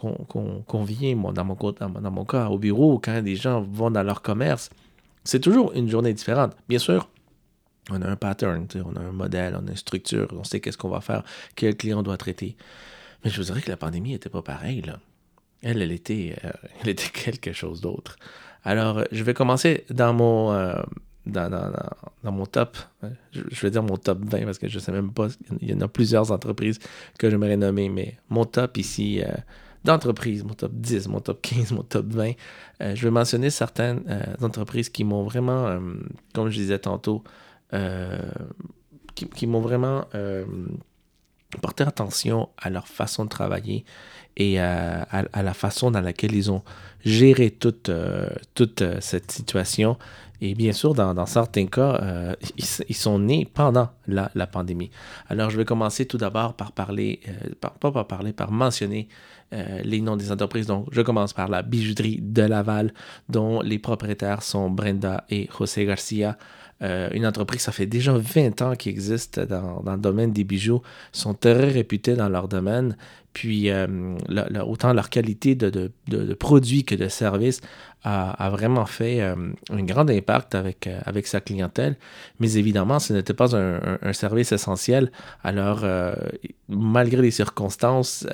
vient, 0.84 1.16
moi, 1.16 1.34
dans, 1.34 1.46
mon, 1.46 1.56
dans 1.56 2.12
mon 2.12 2.26
cas, 2.26 2.48
au 2.50 2.60
bureau, 2.60 3.00
quand 3.00 3.24
des 3.24 3.36
gens 3.36 3.62
vont 3.62 3.90
dans 3.90 4.04
leur 4.04 4.22
commerce, 4.22 4.70
c'est 5.24 5.40
toujours 5.40 5.74
une 5.74 5.90
journée 5.90 6.14
différente. 6.14 6.56
Bien 6.70 6.78
sûr, 6.78 7.10
on 7.90 8.02
a 8.02 8.08
un 8.08 8.16
pattern, 8.16 8.68
on 8.86 8.96
a 8.96 9.00
un 9.00 9.12
modèle, 9.12 9.58
on 9.60 9.66
a 9.68 9.72
une 9.72 9.78
structure, 9.78 10.28
on 10.32 10.44
sait 10.44 10.60
qu'est-ce 10.60 10.78
qu'on 10.78 10.90
va 10.90 11.02
faire, 11.02 11.24
quel 11.56 11.76
client 11.76 12.00
on 12.00 12.04
doit 12.04 12.18
traiter. 12.18 12.56
Mais 13.24 13.32
je 13.32 13.38
vous 13.38 13.46
dirais 13.46 13.62
que 13.62 13.70
la 13.70 13.78
pandémie 13.78 14.12
n'était 14.12 14.30
pas 14.30 14.44
pareille. 14.44 14.82
Là. 14.82 15.00
Elle, 15.64 15.82
elle 15.82 15.92
était, 15.92 16.36
euh, 16.44 16.52
elle 16.82 16.90
était 16.90 17.10
quelque 17.10 17.54
chose 17.54 17.82
d'autre. 17.82 18.18
Alors, 18.64 19.04
je 19.12 19.24
vais 19.24 19.34
commencer 19.34 19.86
dans 19.90 20.14
mon, 20.14 20.52
euh, 20.52 20.76
dans, 21.32 22.32
mon 22.32 22.46
top, 22.46 22.78
je, 23.32 23.62
vais 23.62 23.72
dire 23.72 23.84
mon 23.84 23.98
top 23.98 24.20
20 24.24 24.46
parce 24.46 24.58
que 24.58 24.68
je 24.68 24.76
ne 24.76 24.80
sais 24.80 24.92
même 24.92 25.12
pas, 25.12 25.28
il 25.62 25.70
y 25.70 25.74
en 25.74 25.82
a 25.82 25.88
plusieurs 25.88 26.32
entreprises 26.32 26.80
que 27.18 27.30
j'aimerais 27.30 27.58
nommer, 27.58 27.90
mais 27.90 28.18
mon 28.30 28.46
top 28.46 28.78
ici 28.78 29.22
euh, 29.22 29.32
d'entreprise, 29.84 30.44
mon 30.44 30.54
top 30.54 30.72
10, 30.74 31.08
mon 31.08 31.20
top 31.20 31.42
15, 31.42 31.72
mon 31.72 31.84
top 31.84 32.08
20, 32.08 32.32
euh, 32.82 32.96
je 32.96 33.04
vais 33.04 33.12
mentionner 33.12 33.50
certaines 33.50 34.04
euh, 34.10 34.46
entreprises 34.46 34.90
qui 34.90 35.04
m'ont 35.04 35.24
vraiment, 35.24 35.80
comme 36.34 36.50
je 36.50 36.58
disais 36.58 36.80
tantôt, 36.80 37.24
qui, 39.16 39.48
m'ont 39.48 39.62
vraiment 39.62 40.06
porté 41.62 41.84
attention 41.84 42.50
à 42.58 42.70
leur 42.70 42.88
façon 42.88 43.26
de 43.26 43.30
travailler 43.30 43.86
et 44.36 44.60
à, 44.60 45.02
à, 45.02 45.44
la 45.44 45.54
façon 45.54 45.90
dans 45.90 46.02
laquelle 46.02 46.36
ils 46.36 46.52
ont 46.52 46.64
géré 47.04 47.50
toute, 47.50 47.90
toute 48.54 48.84
cette 49.00 49.32
situation 49.32 49.98
et 50.40 50.54
bien 50.54 50.72
sûr, 50.72 50.94
dans, 50.94 51.26
certains 51.26 51.66
cas, 51.66 52.00
euh, 52.02 52.36
ils, 52.88 52.96
sont 52.96 53.18
nés 53.18 53.48
pendant 53.52 53.90
la, 54.08 54.30
pandémie. 54.48 54.92
Alors, 55.30 55.50
je 55.50 55.58
vais 55.58 55.66
commencer 55.66 56.06
tout 56.06 56.18
d'abord 56.18 56.54
par 56.54 56.74
parler, 56.74 57.22
euh, 57.28 57.54
pas 57.60 57.74
par 57.80 58.06
parler, 58.06 58.34
par 58.34 58.52
mentionner 58.52 59.08
euh, 59.54 59.82
les 59.84 60.00
noms 60.00 60.16
des 60.16 60.32
entreprises. 60.32 60.68
Donc, 60.68 60.88
je 60.92 61.02
commence 61.02 61.34
par 61.34 61.48
la 61.48 61.64
bijouterie 61.64 62.20
de 62.22 62.44
Laval, 62.44 62.94
dont 63.30 63.62
les 63.62 63.80
propriétaires 63.80 64.44
sont 64.44 64.70
Brenda 64.70 65.24
et 65.30 65.50
José 65.58 65.86
Garcia. 65.86 66.38
Une 66.82 67.26
entreprise, 67.26 67.62
ça 67.62 67.72
fait 67.72 67.88
déjà 67.88 68.14
20 68.16 68.62
ans 68.62 68.76
qu'ils 68.76 68.92
existe 68.92 69.40
dans, 69.40 69.82
dans, 69.82 69.94
le 69.94 70.00
domaine 70.00 70.32
des 70.32 70.44
bijoux, 70.44 70.82
sont 71.12 71.34
très 71.34 71.70
réputés 71.70 72.16
dans 72.16 72.30
leur 72.30 72.48
domaine. 72.48 72.96
Puis, 73.34 73.70
autant 74.66 74.94
leur 74.94 75.12
qualité 75.12 75.54
de, 75.54 75.70
de, 75.70 75.92
de, 76.08 76.34
produits 76.34 76.84
que 76.84 76.96
de 76.96 77.08
services 77.08 77.62
a, 78.04 78.50
vraiment 78.50 78.88
fait 78.88 79.22
un 79.22 79.84
grand 79.84 80.10
impact 80.10 80.56
avec, 80.56 80.90
avec 81.06 81.28
sa 81.28 81.40
clientèle. 81.40 81.98
Mais 82.40 82.54
évidemment, 82.54 82.98
ce 82.98 83.14
n'était 83.14 83.36
pas 83.36 83.56
un, 83.56 83.80
un, 84.02 84.14
service 84.14 84.54
essentiel. 84.54 85.12
Alors, 85.44 85.86
malgré 86.68 87.22
les 87.22 87.30
circonstances, 87.30 88.26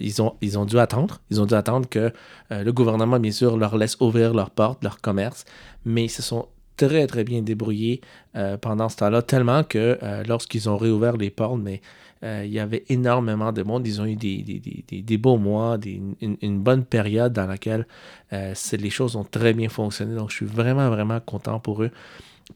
ils, 0.00 0.22
ont, 0.22 0.34
ils 0.40 0.58
ont 0.58 0.64
dû 0.64 0.78
attendre. 0.78 1.20
Ils 1.30 1.42
ont 1.42 1.46
dû 1.46 1.54
attendre 1.54 1.86
que 1.86 2.10
le 2.50 2.70
gouvernement, 2.72 3.20
bien 3.20 3.32
sûr, 3.32 3.58
leur 3.58 3.76
laisse 3.76 3.98
ouvrir 4.00 4.32
leurs 4.32 4.50
portes, 4.50 4.82
leur 4.82 5.02
commerce. 5.02 5.44
Mais 5.84 6.04
ils 6.04 6.10
se 6.10 6.22
sont 6.22 6.48
très, 6.78 7.06
très 7.06 7.24
bien 7.24 7.42
débrouillés 7.42 8.00
euh, 8.36 8.56
pendant 8.56 8.88
ce 8.88 8.96
temps-là, 8.96 9.20
tellement 9.20 9.64
que 9.64 9.98
euh, 10.02 10.22
lorsqu'ils 10.26 10.70
ont 10.70 10.78
réouvert 10.78 11.16
les 11.16 11.28
portes, 11.28 11.60
mais 11.60 11.82
euh, 12.22 12.44
il 12.46 12.52
y 12.52 12.60
avait 12.60 12.84
énormément 12.88 13.52
de 13.52 13.62
monde. 13.62 13.86
Ils 13.86 14.00
ont 14.00 14.06
eu 14.06 14.16
des, 14.16 14.42
des, 14.42 15.02
des, 15.02 15.18
beaux 15.18 15.36
mois, 15.36 15.76
une, 16.20 16.58
bonne 16.60 16.84
période 16.84 17.32
dans 17.32 17.46
laquelle 17.46 17.86
les 18.32 18.90
choses 18.90 19.14
ont 19.16 19.24
très 19.24 19.52
bien 19.52 19.68
fonctionné. 19.68 20.14
Donc, 20.14 20.30
je 20.30 20.36
suis 20.36 20.46
vraiment, 20.46 20.88
vraiment 20.88 21.20
content 21.20 21.60
pour 21.60 21.82
eux. 21.82 21.90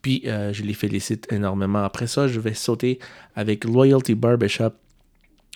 Puis, 0.01 0.23
je 0.25 0.63
les 0.63 0.75
félicite 0.75 1.33
énormément. 1.33 1.85
Après 1.85 2.09
ça, 2.09 2.27
je 2.27 2.41
vais 2.41 2.55
sauter 2.55 2.99
avec 3.37 3.65
Loyalty 3.65 4.17
Barbershop 4.17 4.73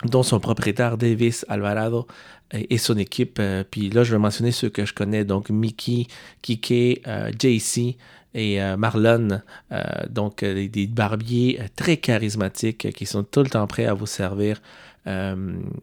dont 0.05 0.23
son 0.23 0.39
propriétaire 0.39 0.97
Davis 0.97 1.45
Alvarado 1.49 2.07
et, 2.53 2.77
son 2.77 2.97
équipe. 2.97 3.41
puis 3.71 3.89
là, 3.89 4.05
je 4.05 4.13
vais 4.13 4.19
mentionner 4.19 4.51
ceux 4.51 4.69
que 4.69 4.85
je 4.85 4.93
connais, 4.93 5.25
donc 5.25 5.49
Mickey, 5.49 6.07
Kike, 6.41 7.03
JC, 7.37 7.97
et 8.37 8.61
euh, 8.61 8.77
Marlon, 8.77 9.41
euh, 9.71 9.81
donc 10.09 10.43
euh, 10.43 10.67
des, 10.67 10.85
barbiers 10.85 11.59
très 11.75 11.97
charismatiques 11.97 12.93
qui 12.93 13.07
sont 13.07 13.23
tout 13.23 13.41
le 13.41 13.49
temps 13.49 13.65
prêts 13.65 13.87
à 13.87 13.95
vous 13.95 14.05
servir. 14.05 14.61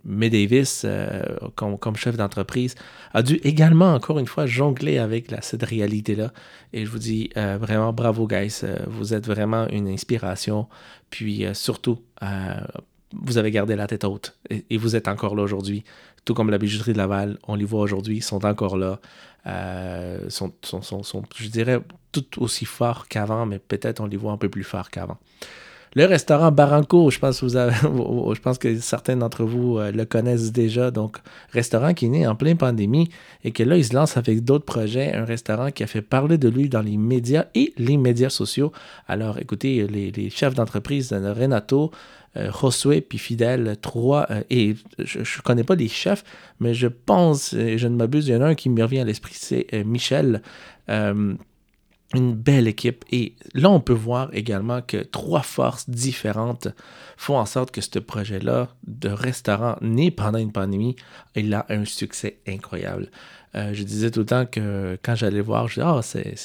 mais 0.04 0.28
Davis, 0.28 0.87
comme, 1.54 1.96
chef 1.96 2.16
d'entreprise, 2.16 2.75
a 3.14 3.23
dû 3.23 3.37
également, 3.42 3.94
encore 3.94 4.18
une 4.18 4.26
fois, 4.26 4.44
jongler 4.44 4.99
avec 4.99 5.34
cette 5.40 5.62
réalité-là. 5.62 6.30
Et 6.75 6.84
je 6.84 6.90
vous 6.90 6.99
dis 6.99 7.30
vraiment 7.34 7.94
bravo, 7.94 8.26
guys. 8.26 8.61
vous 8.87 9.14
êtes 9.14 9.26
vraiment 9.26 9.66
une 9.68 9.88
inspiration. 9.88 10.68
Puis 11.08 11.46
surtout, 11.54 12.02
vous 13.23 13.38
avez 13.38 13.50
gardé 13.50 13.76
la 13.76 13.87
tête 13.87 14.04
haute 14.04 14.37
et, 14.50 14.76
vous 14.76 14.94
êtes 14.94 15.08
encore 15.08 15.34
là 15.34 15.42
aujourd'hui. 15.42 15.84
Tout 16.26 16.34
comme 16.34 16.50
la 16.50 16.58
bijouterie 16.58 16.92
de 16.92 16.99
Laval, 16.99 17.38
on 17.49 17.54
les 17.54 17.64
voit 17.64 17.80
aujourd'hui, 17.80 18.20
sont 18.20 18.44
encore 18.44 18.76
là. 18.76 19.00
Euh, 19.46 20.30
sont, 20.30 20.52
sont, 20.62 20.82
sont, 20.82 21.22
je 21.36 21.48
dirais, 21.48 21.80
tout 22.12 22.42
aussi 22.42 22.64
forts 22.64 23.08
qu'avant, 23.08 23.44
mais 23.44 23.58
peut-être 23.58 24.00
on 24.00 24.06
les 24.06 24.16
voit 24.16 24.32
un 24.32 24.38
peu 24.38 24.48
plus 24.48 24.64
forts 24.64 24.90
qu'avant. 24.90 25.18
Le 25.96 26.06
restaurant 26.06 26.50
Barranco, 26.50 27.08
je 27.10 27.20
pense, 27.20 28.58
que 28.58 28.80
certains 28.80 29.16
d'entre 29.16 29.44
vous 29.44 29.78
euh, 29.78 29.92
le 29.92 30.04
connaissent 30.04 30.50
déjà. 30.50 30.90
Donc, 30.90 31.18
restaurant 31.50 31.94
qui 31.94 32.06
est 32.06 32.08
né 32.08 32.26
en 32.26 32.34
pleine 32.34 32.56
pandémie 32.56 33.10
et 33.44 33.52
que 33.52 33.62
là, 33.62 33.76
il 33.76 33.84
se 33.84 33.94
lance 33.94 34.16
avec 34.16 34.42
d'autres 34.42 34.64
projets. 34.64 35.14
Un 35.14 35.24
restaurant 35.24 35.70
qui 35.70 35.84
a 35.84 35.86
fait 35.86 36.02
parler 36.02 36.36
de 36.36 36.48
lui 36.48 36.68
dans 36.68 36.82
les 36.82 36.96
médias 36.96 37.46
et 37.54 37.72
les 37.76 37.96
médias 37.96 38.28
sociaux. 38.28 38.72
Alors, 39.06 39.38
écoutez, 39.38 39.86
les, 39.86 40.30
chefs 40.30 40.54
d'entreprise, 40.54 41.12
Renato, 41.12 41.92
euh, 42.36 42.50
Josué 42.50 43.00
puis 43.00 43.18
Fidèle, 43.18 43.76
trois, 43.80 44.26
euh, 44.30 44.42
et 44.50 44.74
je 44.98 45.20
ne 45.20 45.42
connais 45.44 45.62
pas 45.62 45.76
les 45.76 45.86
chefs, 45.86 46.24
mais 46.58 46.74
je 46.74 46.88
pense, 46.88 47.52
et 47.52 47.78
je 47.78 47.86
ne 47.86 47.94
m'abuse, 47.94 48.26
il 48.26 48.34
y 48.34 48.36
en 48.36 48.40
a 48.40 48.46
un 48.46 48.54
qui 48.56 48.68
me 48.68 48.82
revient 48.82 48.98
à 48.98 49.04
l'esprit, 49.04 49.34
c'est 49.36 49.84
Michel. 49.84 50.42
Une 52.14 52.35
belle 52.35 52.68
équipe. 52.68 53.04
Et 53.11 53.35
là, 53.54 53.71
on 53.71 53.80
peut 53.80 53.92
voir 53.92 54.30
également 54.33 54.80
que 54.83 54.99
trois 54.99 55.42
forces 55.42 55.88
différentes 55.88 56.68
font 57.16 57.38
en 57.38 57.47
sorte 57.47 57.71
que 57.71 57.80
ce 57.80 57.99
projet-là 57.99 58.68
de 58.87 59.09
restaurant 59.09 59.76
né 59.80 60.11
pendant 60.11 60.38
une 60.38 60.52
pandémie, 60.52 60.97
il 61.35 61.52
a 61.54 61.66
un 61.68 61.85
succès 61.85 62.38
incroyable. 62.47 63.11
Euh, 63.56 63.73
je 63.73 63.85
disais 63.85 64.11
tout 64.11 64.21
le 64.21 64.26
temps 64.26 64.47
que 64.47 64.99
quand 65.02 65.14
j'allais 65.14 65.40
voir, 65.40 65.68
je 65.68 65.75
disais, 65.75 65.87
ah, 65.87 66.00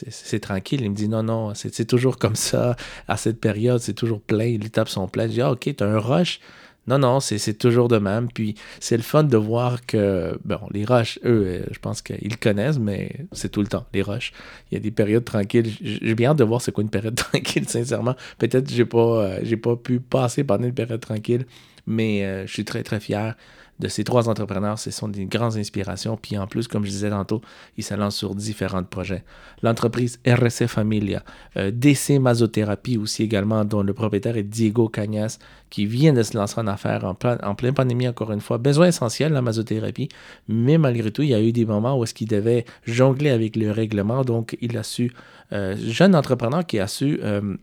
c'est 0.09 0.39
tranquille. 0.39 0.81
Il 0.81 0.91
me 0.91 0.95
dit, 0.95 1.07
non, 1.07 1.23
non, 1.23 1.53
c'est 1.55 1.85
toujours 1.85 2.17
comme 2.17 2.35
ça. 2.35 2.75
À 3.07 3.17
cette 3.17 3.39
période, 3.39 3.79
c'est 3.79 3.93
toujours 3.93 4.21
plein. 4.21 4.57
Les 4.57 4.69
tables 4.69 4.89
sont 4.89 5.07
pleines. 5.07 5.29
Je 5.29 5.33
dis, 5.33 5.41
ah, 5.41 5.51
OK, 5.51 5.73
tu 5.75 5.83
as 5.83 5.87
un 5.87 5.99
rush. 5.99 6.39
Non, 6.87 6.97
non, 6.97 7.19
c'est 7.19 7.53
toujours 7.53 7.87
de 7.87 7.97
même. 7.97 8.29
Puis 8.31 8.55
c'est 8.79 8.97
le 8.97 9.03
fun 9.03 9.23
de 9.23 9.37
voir 9.37 9.85
que, 9.85 10.39
bon, 10.43 10.59
les 10.71 10.85
rushs, 10.85 11.19
eux, 11.23 11.43
euh, 11.45 11.65
je 11.71 11.79
pense 11.79 12.01
qu'ils 12.01 12.37
connaissent, 12.37 12.79
mais 12.79 13.27
c'est 13.31 13.49
tout 13.49 13.61
le 13.61 13.67
temps, 13.67 13.85
les 13.93 14.01
rushs. 14.01 14.33
Il 14.71 14.75
y 14.75 14.77
a 14.77 14.79
des 14.79 14.91
périodes 14.91 15.25
tranquilles. 15.25 15.71
J'ai 15.81 16.15
bien 16.15 16.31
hâte 16.31 16.37
de 16.37 16.43
voir 16.43 16.61
c'est 16.61 16.71
quoi 16.71 16.83
une 16.83 16.89
période 16.89 17.15
tranquille, 17.31 17.67
sincèrement. 17.69 18.15
Peut-être 18.37 18.75
que 18.75 18.83
pas, 18.83 19.23
euh, 19.23 19.57
pas 19.57 19.75
pu 19.75 19.99
passer 19.99 20.43
pendant 20.43 20.65
une 20.65 20.73
période 20.73 21.01
tranquille, 21.01 21.45
mais 21.85 22.45
je 22.47 22.51
suis 22.51 22.65
très, 22.65 22.83
très 22.83 22.99
fier 22.99 23.35
de 23.79 23.87
ces 23.87 24.03
trois 24.03 24.27
entrepreneurs, 24.27 24.77
ce 24.77 24.91
sont 24.91 25.07
des 25.07 25.25
grandes 25.25 25.55
inspirations. 25.55 26.17
Puis 26.17 26.37
en 26.37 26.47
plus, 26.47 26.67
comme 26.67 26.83
je 26.83 26.89
disais 26.89 27.09
tantôt, 27.09 27.41
ils 27.77 27.83
se 27.83 27.93
lancent 27.93 28.17
sur 28.17 28.35
différents 28.35 28.83
projets. 28.83 29.23
L'entreprise 29.63 30.19
RC 30.25 30.67
Familia, 30.67 31.23
euh, 31.55 31.71
DC 31.71 32.19
Masothérapie 32.19 32.97
aussi 32.97 33.23
également, 33.23 33.63
dont 33.63 33.81
le 33.81 33.93
propriétaire 33.93 34.35
est 34.35 34.43
Diego 34.43 34.89
Cañas, 34.89 35.37
qui 35.69 35.85
vient 35.85 36.11
de 36.11 36.23
se 36.23 36.35
lancer 36.37 36.59
en 36.59 36.67
affaires 36.67 37.05
en, 37.05 37.15
plein, 37.15 37.37
en 37.41 37.55
pleine 37.55 37.73
pandémie, 37.73 38.07
encore 38.07 38.31
une 38.33 38.41
fois. 38.41 38.57
Besoin 38.57 38.87
essentiel, 38.87 39.31
la 39.31 39.41
masothérapie, 39.41 40.09
mais 40.49 40.77
malgré 40.77 41.11
tout, 41.11 41.21
il 41.21 41.29
y 41.29 41.33
a 41.33 41.41
eu 41.41 41.53
des 41.53 41.65
moments 41.65 41.97
où 41.97 42.03
est-ce 42.03 42.13
qu'il 42.13 42.27
devait 42.27 42.65
jongler 42.85 43.29
avec 43.29 43.55
le 43.55 43.71
règlement. 43.71 44.23
Donc, 44.23 44.57
il 44.59 44.77
a 44.77 44.83
su, 44.83 45.13
euh, 45.53 45.75
jeune 45.77 46.15
entrepreneur 46.15 46.65
qui 46.65 46.79
a 46.79 46.87
su... 46.87 47.19
Euh, 47.23 47.55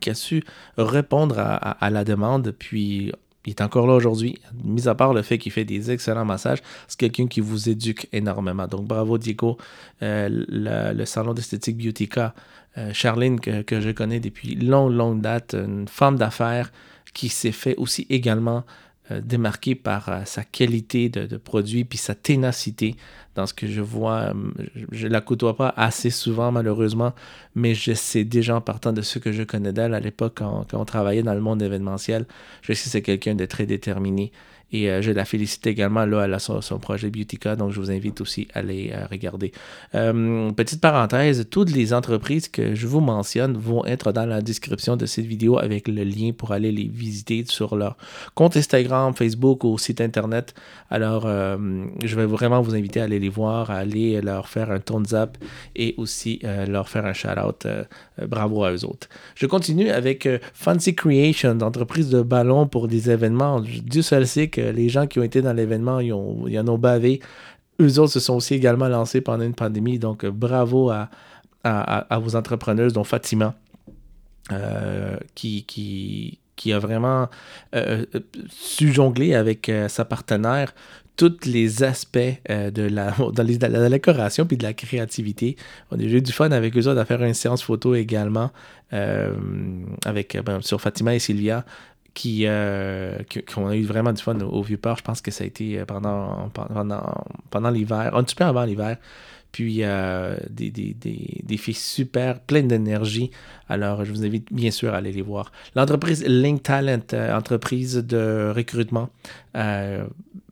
qui 0.00 0.08
a 0.08 0.14
su 0.14 0.44
répondre 0.76 1.36
à 1.36 1.90
la 1.90 2.04
demande, 2.04 2.54
puis 2.56 3.10
il 3.46 3.50
est 3.50 3.62
encore 3.62 3.86
là 3.86 3.94
aujourd'hui, 3.94 4.38
mis 4.64 4.86
à 4.86 4.94
part 4.94 5.14
le 5.14 5.22
fait 5.22 5.38
qu'il 5.38 5.52
fait 5.52 5.64
des 5.64 5.90
excellents 5.90 6.24
massages, 6.24 6.58
c'est 6.88 6.98
quelqu'un 6.98 7.26
qui 7.26 7.40
vous 7.40 7.68
éduque 7.68 8.06
énormément. 8.12 8.66
Donc 8.66 8.86
bravo 8.86 9.16
Diego, 9.16 9.56
euh, 10.02 10.28
le, 10.30 11.04
salon 11.06 11.32
d'esthétique 11.32 11.78
Beautica, 11.78 12.34
euh, 12.76 12.92
Charline 12.92 13.40
que, 13.40 13.80
je 13.80 13.90
connais 13.90 14.20
depuis 14.20 14.54
longue, 14.54 14.92
longue 14.92 15.20
date, 15.20 15.54
une 15.54 15.88
femme 15.88 16.16
d'affaires 16.16 16.70
qui 17.14 17.28
s'est 17.28 17.52
fait 17.52 17.76
aussi 17.76 18.06
également 18.10 18.64
euh, 19.10 19.20
démarqué 19.20 19.74
par 19.74 20.08
euh, 20.08 20.20
sa 20.24 20.44
qualité 20.44 21.08
de, 21.08 21.36
produit 21.36 21.84
puis 21.84 21.98
sa 21.98 22.14
ténacité 22.14 22.94
dans 23.34 23.46
ce 23.46 23.54
que 23.54 23.66
je 23.66 23.80
vois. 23.80 24.32
Euh, 24.32 24.34
je 24.92 25.06
ne 25.06 25.12
la 25.12 25.20
côtoie 25.20 25.56
pas 25.56 25.72
assez 25.76 26.10
souvent, 26.10 26.52
malheureusement, 26.52 27.12
mais 27.54 27.74
je 27.74 27.92
sais 27.92 28.24
déjà 28.24 28.56
en 28.56 28.60
partant 28.60 28.92
de 28.92 29.02
ce 29.02 29.18
que 29.18 29.32
je 29.32 29.42
connais 29.42 29.72
d'elle 29.72 29.94
à 29.94 30.00
l'époque 30.00 30.34
quand, 30.36 30.66
on 30.72 30.84
travaillait 30.84 31.22
dans 31.22 31.34
le 31.34 31.40
monde 31.40 31.62
événementiel. 31.62 32.26
Je 32.62 32.72
sais 32.72 32.84
que 32.84 32.88
c'est 32.90 33.02
quelqu'un 33.02 33.34
de 33.34 33.46
très 33.46 33.66
déterminé 33.66 34.32
et 34.72 34.88
euh, 34.88 35.02
je 35.02 35.10
la 35.10 35.24
félicite 35.24 35.66
également. 35.66 36.04
Là, 36.06 36.24
elle 36.24 36.34
a 36.34 36.38
son, 36.38 36.60
projet 36.78 37.10
Beautica, 37.10 37.56
donc 37.56 37.72
je 37.72 37.80
vous 37.80 37.90
invite 37.90 38.20
aussi 38.20 38.46
à 38.54 38.60
aller 38.60 38.92
euh, 38.94 39.06
regarder. 39.10 39.52
Petite 39.92 40.80
parenthèse, 40.80 41.46
toutes 41.50 41.72
les 41.72 41.92
entreprises 41.92 42.48
que 42.48 42.74
je 42.74 42.86
vous 42.86 43.00
mentionne 43.00 43.56
vont 43.56 43.84
être 43.84 44.12
dans 44.12 44.26
la 44.26 44.42
description 44.42 44.96
de 44.96 45.06
cette 45.06 45.26
vidéo 45.26 45.58
avec 45.58 45.88
le 45.88 46.04
lien 46.04 46.32
pour 46.32 46.52
aller 46.52 46.70
les 46.70 46.88
visiter 46.88 47.44
sur 47.46 47.76
leur 47.76 47.96
compte 48.34 48.56
Instagram, 48.56 49.14
Facebook 49.14 49.64
ou 49.64 49.76
site 49.78 50.00
internet. 50.00 50.54
Alors, 50.88 51.22
je 51.22 52.16
vais 52.16 52.26
vraiment 52.26 52.60
vous 52.60 52.74
inviter 52.74 53.00
à 53.00 53.04
aller 53.04 53.19
les 53.20 53.28
voir, 53.28 53.70
aller 53.70 54.20
leur 54.20 54.48
faire 54.48 54.70
un 54.70 54.80
thumbs 54.80 55.12
up 55.12 55.36
et 55.76 55.94
aussi 55.96 56.40
leur 56.68 56.88
faire 56.88 57.06
un 57.06 57.12
shout-out. 57.12 57.66
bravo 58.26 58.64
à 58.64 58.72
eux 58.72 58.84
autres. 58.84 59.08
Je 59.34 59.46
continue 59.46 59.90
avec 59.90 60.28
Fancy 60.54 60.94
Creation, 60.94 61.54
d'entreprise 61.54 62.10
de 62.10 62.22
ballons 62.22 62.66
pour 62.66 62.88
des 62.88 63.10
événements. 63.10 63.60
Dieu 63.60 64.02
seul 64.02 64.26
sait 64.26 64.48
que 64.48 64.60
les 64.60 64.88
gens 64.88 65.06
qui 65.06 65.18
ont 65.18 65.22
été 65.22 65.42
dans 65.42 65.52
l'événement, 65.52 66.00
ils, 66.00 66.12
en 66.12 66.68
ont 66.68 66.78
bavé. 66.78 67.20
Eux 67.80 67.98
autres 67.98 68.12
se 68.12 68.20
sont 68.20 68.34
aussi 68.34 68.54
également 68.54 68.88
lancés 68.88 69.20
pendant 69.20 69.44
une 69.44 69.54
pandémie. 69.54 69.98
Donc, 69.98 70.24
euh, 70.24 70.30
bravo 70.30 70.90
à, 70.90 71.08
vos 72.18 72.36
entrepreneurs, 72.36 72.92
dont 72.92 73.04
Fatima, 73.04 73.54
euh, 74.52 75.16
qui, 75.34 75.64
qui, 76.56 76.72
a 76.72 76.78
vraiment 76.78 77.28
euh, 77.74 78.04
su 78.50 78.92
jongler 78.92 79.34
avec 79.34 79.70
sa 79.88 80.04
partenaire 80.04 80.74
tous 81.28 81.46
les 81.46 81.82
aspects 81.82 82.18
de, 82.48 82.82
la, 82.82 83.14
la 83.68 83.88
décoration 83.90 84.46
puis 84.46 84.56
de 84.56 84.62
la 84.62 84.72
créativité. 84.72 85.56
On 85.90 85.98
a 85.98 86.02
eu 86.02 86.22
du 86.22 86.32
fun 86.32 86.50
avec 86.50 86.76
eux 86.76 86.88
autres 86.88 87.00
à 87.00 87.04
faire 87.04 87.22
une 87.22 87.34
séance 87.34 87.62
photo 87.62 87.94
également 87.94 88.50
avec 88.90 90.36
ben, 90.44 90.60
sur 90.62 90.80
Fatima 90.80 91.14
et 91.14 91.18
Sylvia 91.20 91.64
qui, 92.14 92.42
euh, 92.46 93.16
qu'on 93.52 93.68
a 93.68 93.76
eu 93.76 93.84
vraiment 93.84 94.12
du 94.12 94.22
fun 94.22 94.38
au, 94.40 94.62
Vieux-Port. 94.62 94.98
Je 94.98 95.02
pense 95.02 95.20
que 95.20 95.30
ça 95.30 95.44
a 95.44 95.46
été 95.46 95.78
euh, 95.78 95.84
pendant, 95.84 96.48
pendant, 96.50 97.24
pendant 97.50 97.70
l'hiver, 97.70 98.14
un 98.14 98.22
petit 98.24 98.34
peu 98.34 98.44
avant 98.44 98.64
l'hiver. 98.64 98.96
Puis 99.52 99.78
euh, 99.82 100.36
des, 100.48 100.70
des, 100.70 100.94
des, 100.94 101.56
filles 101.56 101.74
super, 101.74 102.38
pleines 102.38 102.68
d'énergie. 102.68 103.32
Alors, 103.68 104.04
je 104.04 104.12
vous 104.12 104.24
invite 104.24 104.52
bien 104.52 104.70
sûr 104.70 104.94
à 104.94 104.98
aller 104.98 105.10
les 105.10 105.22
voir. 105.22 105.50
L'entreprise 105.74 106.24
Link 106.24 106.62
Talent, 106.62 107.00
entreprise 107.32 107.96
de 107.96 108.52
recrutement, 108.54 109.10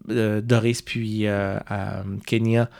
Doris 0.09 0.83
puis 0.83 1.27
Kenya 2.27 2.71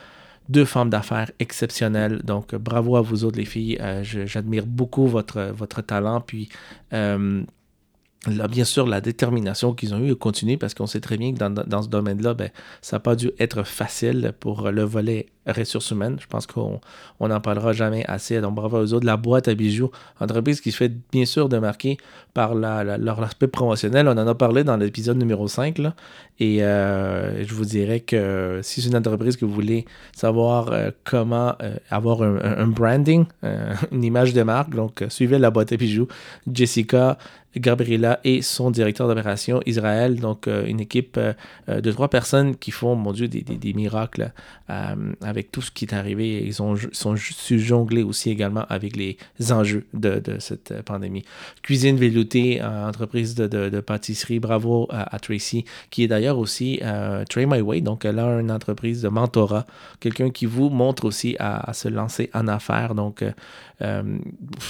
deux 0.49 0.65
femmes 0.65 0.89
d'affaires 0.89 1.31
exceptionnelles. 1.37 2.21
Donc, 2.23 2.55
bravo 2.55 2.95
à 2.95 3.01
vous 3.01 3.23
autres, 3.23 3.37
les 3.37 3.45
filles. 3.45 3.79
J'admire 4.01 4.65
beaucoup 4.65 5.07
votre, 5.07 5.81
talent. 5.81 6.21
Puis, 6.21 6.49
bien 6.91 8.65
sûr, 8.65 8.87
la 8.87 8.99
détermination 8.99 9.73
qu'ils 9.73 9.93
ont 9.93 9.99
eu 9.99 10.11
à 10.11 10.15
continuer 10.15 10.57
parce 10.57 10.73
qu'on 10.73 10.87
sait 10.87 11.01
très 11.01 11.17
bien 11.17 11.33
que 11.33 11.37
dans, 11.37 11.51
dans 11.51 11.83
ce 11.83 11.87
domaine-là, 11.89 12.33
ben, 12.33 12.49
ça 12.81 12.95
n'a 12.95 12.99
pas 12.99 13.15
dû 13.15 13.31
être 13.39 13.63
facile 13.63 14.33
pour 14.39 14.71
le 14.71 14.83
volet 14.83 15.27
ressources 15.51 15.91
humaines. 15.91 16.17
Je 16.19 16.27
pense 16.27 16.47
qu'on 16.47 16.79
n'en 17.19 17.41
parlera 17.41 17.73
jamais 17.73 18.05
assez. 18.07 18.39
Donc, 18.41 18.55
bravo 18.55 18.79
aux 18.79 18.93
autres. 18.93 19.05
La 19.05 19.17
boîte 19.17 19.47
à 19.47 19.55
bijoux, 19.55 19.91
entreprise 20.19 20.61
qui 20.61 20.71
se 20.71 20.77
fait 20.77 20.91
bien 21.11 21.25
sûr 21.25 21.49
démarquer 21.49 21.97
par 22.33 22.55
leur 22.55 23.21
aspect 23.23 23.47
promotionnel. 23.47 24.07
On 24.07 24.11
en 24.17 24.27
a 24.27 24.35
parlé 24.35 24.63
dans 24.63 24.77
l'épisode 24.77 25.17
numéro 25.17 25.47
5. 25.47 25.77
Là, 25.79 25.95
et 26.39 26.63
euh, 26.63 27.45
je 27.45 27.53
vous 27.53 27.65
dirais 27.65 27.99
que 27.99 28.61
si 28.63 28.81
c'est 28.81 28.89
une 28.89 28.95
entreprise 28.95 29.35
que 29.35 29.43
vous 29.43 29.53
voulez 29.53 29.85
savoir 30.15 30.71
euh, 30.71 30.91
comment 31.03 31.53
euh, 31.61 31.75
avoir 31.89 32.21
un, 32.21 32.67
branding, 32.67 33.25
une 33.91 34.03
image 34.03 34.33
de 34.33 34.43
marque, 34.43 34.73
donc 34.73 35.03
suivez 35.09 35.37
la 35.37 35.51
boîte 35.51 35.73
à 35.73 35.77
bijoux. 35.77 36.07
Jessica, 36.51 37.17
Gabriela 37.57 38.19
et 38.23 38.41
son 38.41 38.71
directeur 38.71 39.07
d'opération 39.07 39.59
Israël, 39.65 40.19
donc 40.19 40.47
une 40.47 40.79
équipe 40.79 41.19
de 41.67 41.91
trois 41.91 42.07
personnes 42.07 42.55
qui 42.55 42.69
font, 42.69 42.95
mon 42.95 43.11
Dieu, 43.11 43.27
des, 43.27 43.41
des 43.41 43.73
miracles 43.73 44.31
avec 44.67 45.38
avec 45.39 45.51
tout 45.51 45.61
ce 45.61 45.71
qui 45.71 45.85
est 45.85 45.93
arrivé, 45.93 46.43
ils 46.45 46.61
ont, 46.61 46.75
sont 46.91 47.15
su 47.15 47.59
jongler 47.59 48.03
aussi 48.03 48.29
également 48.29 48.65
avec 48.67 48.97
les 48.97 49.17
enjeux 49.51 49.85
de, 49.93 50.21
cette 50.39 50.71
euh, 50.71 50.83
pandémie. 50.83 51.23
Cuisine 51.63 51.95
veloutée, 51.95 52.61
euh, 52.61 52.87
entreprise 52.87 53.35
de, 53.35 53.79
pâtisserie, 53.79 54.39
bravo 54.39 54.87
à, 54.89 55.17
Tracy, 55.19 55.63
qui 55.91 56.03
est 56.03 56.07
d'ailleurs 56.07 56.37
aussi 56.37 56.79
euh, 56.83 57.23
Tray 57.23 57.45
My 57.45 57.61
Way, 57.61 57.81
donc 57.81 58.03
elle 58.03 58.19
a 58.19 58.39
une 58.39 58.51
entreprise 58.51 59.01
de 59.01 59.07
mentorat, 59.07 59.65
quelqu'un 60.01 60.29
qui 60.29 60.45
vous 60.45 60.69
montre 60.69 61.05
aussi 61.05 61.37
à, 61.39 61.71
se 61.73 61.87
lancer 61.87 62.29
en 62.33 62.47
affaires. 62.47 62.95
Donc, 62.95 63.23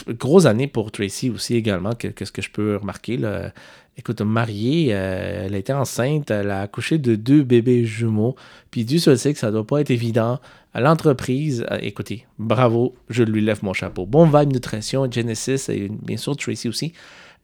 grosse 0.08 0.46
année 0.46 0.68
pour 0.68 0.92
Tracy 0.92 1.32
aussi 1.32 1.56
également, 1.56 1.96
qu'est-ce 1.96 2.32
que 2.32 2.44
je 2.44 2.52
peux 2.52 2.78
remarquer. 2.78 3.18
Là, 3.18 3.52
écoute, 4.00 4.22
mariée, 4.22 4.88
elle 4.88 5.54
était 5.54 5.74
enceinte, 5.74 6.32
elle 6.32 6.50
a 6.50 6.62
accouché 6.62 6.98
de 6.98 7.16
deux 7.16 7.44
bébés 7.44 7.86
jumeaux, 7.86 8.36
puis 8.72 8.86
Dieu 8.86 8.98
seul 8.98 9.20
sait 9.20 9.34
que 9.34 9.40
ça 9.40 9.48
ne 9.48 9.52
doit 9.52 9.68
pas 9.68 9.82
être 9.82 9.92
évident 9.92 10.40
l'entreprise. 10.76 11.66
Euh, 11.72 11.80
écoutez, 11.82 12.26
bravo, 12.38 12.96
je 13.10 13.24
lui 13.24 13.42
lève 13.42 13.60
mon 13.64 13.74
chapeau. 13.74 14.06
Bon 14.06 14.26
Vibe 14.26 14.54
Nutrition, 14.54 15.10
Genesis 15.12 15.70
et 15.70 15.90
bien 15.90 16.18
sûr 16.18 16.36
Tracy 16.38 16.70
aussi, 16.70 16.94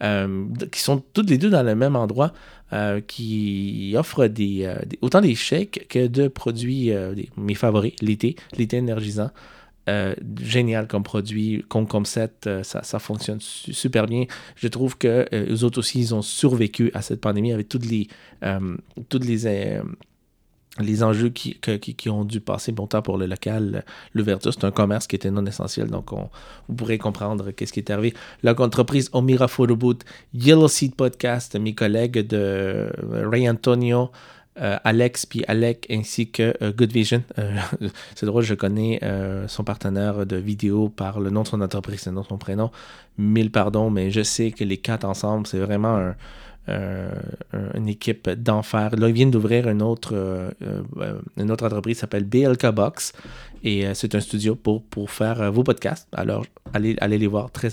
euh, 0.04 0.46
qui 0.72 0.82
sont 0.82 1.02
toutes 1.14 1.30
les 1.30 1.38
deux 1.38 1.50
dans 1.50 1.64
le 1.64 1.76
même 1.76 1.96
endroit, 1.96 2.34
euh, 2.74 3.02
qui 3.02 3.96
offrent 3.98 4.28
des, 4.28 4.72
autant 5.02 5.22
des 5.22 5.36
chèques 5.36 5.88
que 5.90 6.08
de 6.08 6.28
produits, 6.28 6.92
mes 7.38 7.56
favoris, 7.56 7.94
l'été, 8.02 8.36
l'été 8.58 8.78
énergisant. 8.78 9.32
Génial 10.40 10.88
comme 10.88 11.04
produit, 11.04 11.64
comme 11.70 11.88
concept, 11.88 12.50
ça, 12.64 12.84
ça, 12.84 13.00
fonctionne 13.00 13.40
super 13.40 14.08
bien. 14.08 14.26
Je 14.56 14.68
trouve 14.68 14.98
que 14.98 15.28
eux 15.34 15.64
autres 15.64 15.80
aussi, 15.80 16.00
ils 16.00 16.16
ont 16.16 16.22
survécu 16.22 16.92
à 16.94 17.02
cette 17.02 17.22
pandémie 17.22 17.54
avec 17.54 17.70
toutes 17.70 17.86
les, 17.86 18.08
toutes 19.10 19.26
les 19.26 19.48
les 20.80 21.04
enjeux 21.04 21.30
qui, 21.30 21.58
qui, 21.60 22.10
ont 22.10 22.26
dû 22.26 22.42
passer 22.42 22.72
bon 22.72 22.88
temps 22.88 23.02
pour 23.02 23.18
le 23.18 23.26
local, 23.26 23.86
l'ouverture, 24.14 24.54
c'est 24.54 24.66
un 24.66 24.72
commerce 24.72 25.08
qui 25.08 25.16
était 25.16 25.32
non 25.32 25.46
essentiel, 25.46 25.88
donc 25.88 26.12
on, 26.12 26.30
vous 26.68 26.76
pourrez 26.76 26.98
comprendre 26.98 27.52
qu'est-ce 27.52 27.72
qui 27.72 27.80
est 27.80 27.90
arrivé. 27.90 28.14
L'entreprise 28.44 29.10
Omira 29.14 29.48
Photoboot, 29.48 30.04
Yellow 30.34 30.68
Seed 30.68 30.96
Podcast, 30.96 31.58
mes 31.58 31.74
collègues 31.74 32.28
de 32.28 32.92
Ray 33.12 33.50
Antonio, 33.50 34.12
euh, 34.62 34.78
Alex 34.86 35.26
puis 35.26 35.44
Alec 35.50 35.86
ainsi 35.90 36.30
que 36.30 36.54
euh, 36.62 36.72
Good 36.72 36.92
Vision. 36.92 37.24
Euh, 37.40 37.58
c'est 38.16 38.26
drôle, 38.26 38.44
je 38.44 38.54
connais 38.54 39.00
son 39.48 39.64
partenaire 39.64 40.26
de 40.26 40.38
vidéo 40.38 40.90
par 40.90 41.20
le 41.20 41.30
nom 41.30 41.44
de 41.44 41.48
son 41.48 41.62
entreprise, 41.62 42.06
le 42.06 42.14
nom 42.14 42.22
de 42.22 42.28
son 42.28 42.38
prénom. 42.38 42.72
Mille 43.18 43.52
pardons, 43.52 43.90
mais 43.90 44.12
je 44.12 44.22
sais 44.22 44.52
que 44.52 44.64
les 44.64 44.78
quatre 44.78 45.06
ensemble, 45.06 45.48
c'est 45.48 45.60
vraiment 45.60 46.14
un, 46.68 47.10
une 47.76 47.88
équipe 47.88 48.30
d'enfer. 48.30 48.96
Là, 48.96 49.08
ils 49.10 49.14
viennent 49.14 49.32
d'ouvrir 49.32 49.70
une 49.70 49.82
autre, 49.82 50.14
une 51.38 51.52
autre 51.52 51.66
entreprise 51.66 51.98
qui 51.98 52.02
s'appelle 52.02 52.24
BLK 52.24 52.68
Box. 52.72 53.14
Et 53.64 53.86
c'est 53.94 54.16
un 54.16 54.20
studio 54.20 54.56
pour, 54.56 54.84
pour 54.84 55.12
faire 55.12 55.52
vos 55.52 55.64
podcasts. 55.64 56.08
Alors, 56.12 56.46
allez, 56.74 56.96
allez 57.02 57.18
les 57.18 57.28
voir. 57.28 57.52
Très, 57.52 57.70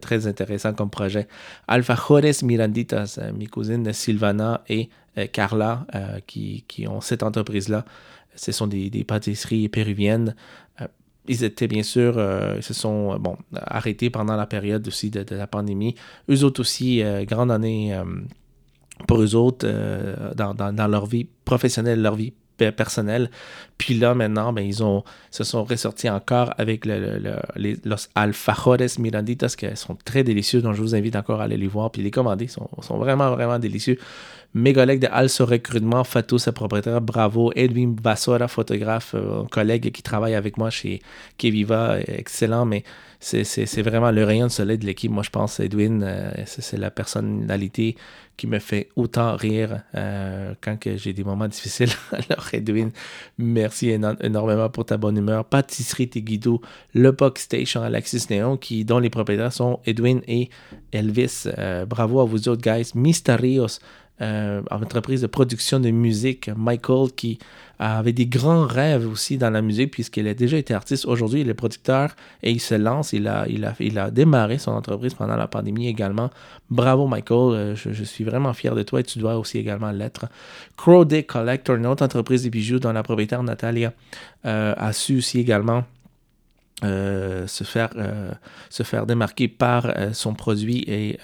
très 0.00 0.26
intéressant 0.26 0.72
comme 0.72 0.90
projet. 0.90 1.26
Alpha 1.66 1.96
Jores 1.96 2.42
Miranditas, 2.42 3.18
mes 3.36 3.46
cousines 3.46 3.92
Sylvana 3.92 4.62
et 4.68 4.88
Carla, 5.32 5.86
qui, 6.26 6.64
qui, 6.68 6.86
ont 6.86 7.00
cette 7.00 7.22
entreprise-là. 7.22 7.84
Ce 8.34 8.52
sont 8.52 8.66
des, 8.66 9.04
pâtisseries 9.04 9.68
péruviennes 9.68 10.34
ils 11.28 11.44
étaient 11.44 11.68
bien 11.68 11.82
sûr, 11.82 12.14
euh, 12.16 12.54
ils 12.56 12.62
se 12.62 12.74
sont 12.74 13.14
euh, 13.14 13.18
bon, 13.18 13.36
arrêtés 13.54 14.10
pendant 14.10 14.34
la 14.36 14.46
période 14.46 14.86
aussi 14.88 15.10
de, 15.10 15.24
la 15.30 15.46
pandémie. 15.46 15.94
Eux 16.30 16.42
autres 16.42 16.60
aussi, 16.60 17.02
euh, 17.02 17.24
grande 17.24 17.52
année 17.52 17.96
pour 19.06 19.20
eux 19.20 19.36
autres 19.36 19.68
dans, 20.34 20.88
leur 20.88 21.06
vie 21.06 21.26
professionnelle, 21.44 22.02
leur 22.02 22.16
vie 22.16 22.32
personnelle. 22.56 23.30
Puis 23.76 23.94
là, 23.94 24.16
maintenant, 24.16 24.52
ben, 24.52 24.62
ils 24.62 24.82
ont, 24.82 25.04
se 25.30 25.44
sont 25.44 25.62
ressortis 25.62 26.10
encore 26.10 26.52
avec 26.58 26.84
le, 26.84 27.20
les 27.54 27.76
los 27.84 28.08
alfajores 28.16 28.98
miranditas, 28.98 29.54
qui 29.56 29.66
sont 29.76 29.96
très 30.04 30.24
délicieux, 30.24 30.60
donc 30.60 30.74
je 30.74 30.82
vous 30.82 30.96
invite 30.96 31.14
encore 31.14 31.40
à 31.40 31.44
aller 31.44 31.56
les 31.56 31.68
voir, 31.68 31.92
puis 31.92 32.02
les 32.02 32.10
commander, 32.10 32.46
ils 32.46 32.50
sont 32.82 32.98
vraiment, 32.98 33.30
vraiment 33.30 33.60
délicieux. 33.60 33.98
Mes 34.54 34.72
collègues 34.72 35.00
de 35.00 35.08
Also 35.08 35.44
Recrutement, 35.44 36.04
Fatou, 36.04 36.38
sa 36.38 36.52
propriétaire, 36.52 37.00
bravo. 37.02 37.52
Edwin 37.54 37.94
Bassora, 37.94 38.48
photographe, 38.48 39.14
un 39.14 39.46
collègue 39.46 39.92
qui 39.92 40.02
travaille 40.02 40.34
avec 40.34 40.56
moi 40.56 40.70
chez 40.70 41.02
Keviva, 41.36 41.98
excellent, 42.00 42.64
mais 42.64 42.82
c'est 43.20 43.82
vraiment 43.82 44.10
le 44.10 44.24
rayon 44.24 44.46
de 44.46 44.52
soleil 44.52 44.78
de 44.78 44.86
l'équipe. 44.86 45.10
Moi, 45.10 45.22
je 45.22 45.30
pense, 45.30 45.60
Edwin, 45.60 46.02
euh, 46.02 46.30
c'est 46.46 46.78
la 46.78 46.90
personnalité 46.90 47.96
qui 48.36 48.46
me 48.46 48.60
fait 48.60 48.88
autant 48.94 49.34
rire 49.34 49.82
euh, 49.96 50.54
quand 50.60 50.78
j'ai 50.96 51.12
des 51.12 51.24
moments 51.24 51.48
difficiles. 51.48 51.90
Alors, 52.12 52.46
Edwin, 52.52 52.90
merci 53.36 53.90
énormément 53.90 54.70
pour 54.70 54.86
ta 54.86 54.96
bonne 54.96 55.18
humeur. 55.18 55.44
Pâtisserie 55.44 56.08
Teguido, 56.08 56.62
le 56.94 57.12
Puck 57.12 57.38
Station 57.38 57.82
Alexis 57.82 58.26
Néon, 58.30 58.56
qui, 58.56 58.84
dont 58.84 59.00
les 59.00 59.10
propriétaires 59.10 59.52
sont 59.52 59.80
Edwin 59.84 60.20
et 60.28 60.48
Elvis. 60.92 61.48
Euh, 61.58 61.84
bravo 61.84 62.20
à 62.20 62.24
vous 62.24 62.48
autres, 62.48 62.62
guys. 62.62 62.92
Mysterios, 62.94 63.80
euh, 64.20 64.62
entreprise 64.70 65.22
de 65.22 65.26
production 65.26 65.80
de 65.80 65.90
musique, 65.90 66.50
Michael, 66.56 67.12
qui 67.12 67.38
avait 67.78 68.12
des 68.12 68.26
grands 68.26 68.66
rêves 68.66 69.06
aussi 69.08 69.38
dans 69.38 69.50
la 69.50 69.62
musique, 69.62 69.92
puisqu'il 69.92 70.26
a 70.26 70.34
déjà 70.34 70.56
été 70.56 70.74
artiste. 70.74 71.06
Aujourd'hui, 71.06 71.42
il 71.42 71.48
est 71.48 71.54
producteur 71.54 72.16
et 72.42 72.50
il 72.50 72.60
se 72.60 72.74
lance. 72.74 73.12
Il 73.12 73.28
a, 73.28 73.46
il 73.48 73.64
a, 73.64 73.74
il 73.78 73.98
a 73.98 74.10
démarré 74.10 74.58
son 74.58 74.72
entreprise 74.72 75.14
pendant 75.14 75.36
la 75.36 75.46
pandémie 75.46 75.86
également. 75.86 76.30
Bravo, 76.70 77.06
Michael. 77.06 77.54
Euh, 77.54 77.74
je, 77.76 78.04
suis 78.04 78.24
vraiment 78.24 78.52
fier 78.52 78.74
de 78.74 78.82
toi 78.82 79.00
et 79.00 79.04
tu 79.04 79.18
dois 79.18 79.36
aussi 79.38 79.58
également 79.58 79.92
l'être. 79.92 80.26
Crow 80.76 81.04
Day 81.04 81.22
Collector, 81.22 81.76
une 81.76 81.86
autre 81.86 82.04
entreprise 82.04 82.42
de 82.42 82.48
bijoux 82.48 82.80
dont 82.80 82.92
la 82.92 83.02
propriétaire 83.02 83.42
Natalia 83.42 83.92
euh, 84.46 84.74
a 84.76 84.92
su 84.92 85.18
aussi 85.18 85.38
également 85.38 85.84
euh, 86.84 87.48
se, 87.48 87.64
faire, 87.64 87.90
euh, 87.96 88.30
se 88.70 88.84
faire 88.84 89.04
démarquer 89.04 89.48
par 89.48 89.86
euh, 89.86 90.12
son 90.12 90.34
produit 90.34 90.84
et, 90.86 91.18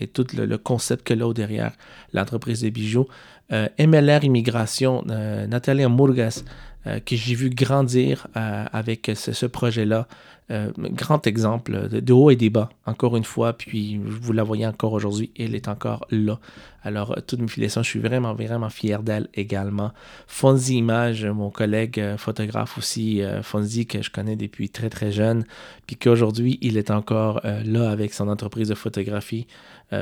et, 0.00 0.08
tout 0.08 0.26
le, 0.36 0.58
concept 0.58 1.06
que 1.06 1.14
là 1.14 1.32
derrière 1.32 1.72
l'entreprise 2.12 2.62
de 2.62 2.70
bijoux. 2.70 3.06
MLR 3.50 4.24
Immigration, 4.24 5.04
Nathalie 5.06 5.86
Murgas, 5.86 6.42
que 6.84 7.16
j'ai 7.16 7.34
vu 7.34 7.50
grandir 7.50 8.26
avec 8.34 9.10
ce 9.14 9.46
projet-là. 9.46 10.06
Euh, 10.50 10.70
grand 10.76 11.26
exemple 11.26 11.88
de, 11.88 12.12
haut 12.12 12.30
et 12.30 12.36
des 12.36 12.50
bas, 12.50 12.68
encore 12.84 13.16
une 13.16 13.24
fois, 13.24 13.54
puis 13.54 13.98
vous 14.04 14.34
la 14.34 14.42
voyez 14.42 14.66
encore 14.66 14.92
aujourd'hui, 14.92 15.30
elle 15.38 15.54
est 15.54 15.68
encore 15.68 16.06
là. 16.10 16.38
Alors, 16.82 17.12
euh, 17.12 17.22
toute 17.26 17.40
mes 17.40 17.48
félicitations, 17.48 17.82
je 17.82 17.88
suis 17.88 17.98
vraiment, 17.98 18.34
vraiment 18.34 18.68
fier 18.68 19.02
d'elle 19.02 19.28
également. 19.32 19.92
Fonzie 20.26 20.76
Image, 20.76 21.24
mon 21.24 21.48
collègue 21.48 21.98
euh, 21.98 22.18
photographe 22.18 22.76
aussi, 22.76 23.22
Fonzie, 23.42 23.86
que 23.86 24.02
je 24.02 24.10
connais 24.10 24.36
depuis 24.36 24.68
très, 24.68 24.90
très 24.90 25.12
jeune, 25.12 25.46
puis 25.86 25.96
qu'aujourd'hui, 25.96 26.58
il 26.60 26.76
est 26.76 26.90
encore 26.90 27.40
là 27.64 27.90
avec 27.90 28.12
son 28.12 28.28
entreprise 28.28 28.68
de 28.68 28.74
photographie. 28.74 29.46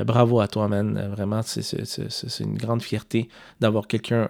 Bravo 0.05 0.39
à 0.39 0.47
toi, 0.47 0.67
man. 0.67 1.09
Vraiment, 1.11 1.41
c'est 1.43 2.39
une 2.39 2.57
grande 2.57 2.81
fierté 2.81 3.29
d'avoir 3.59 3.87
quelqu'un 3.87 4.27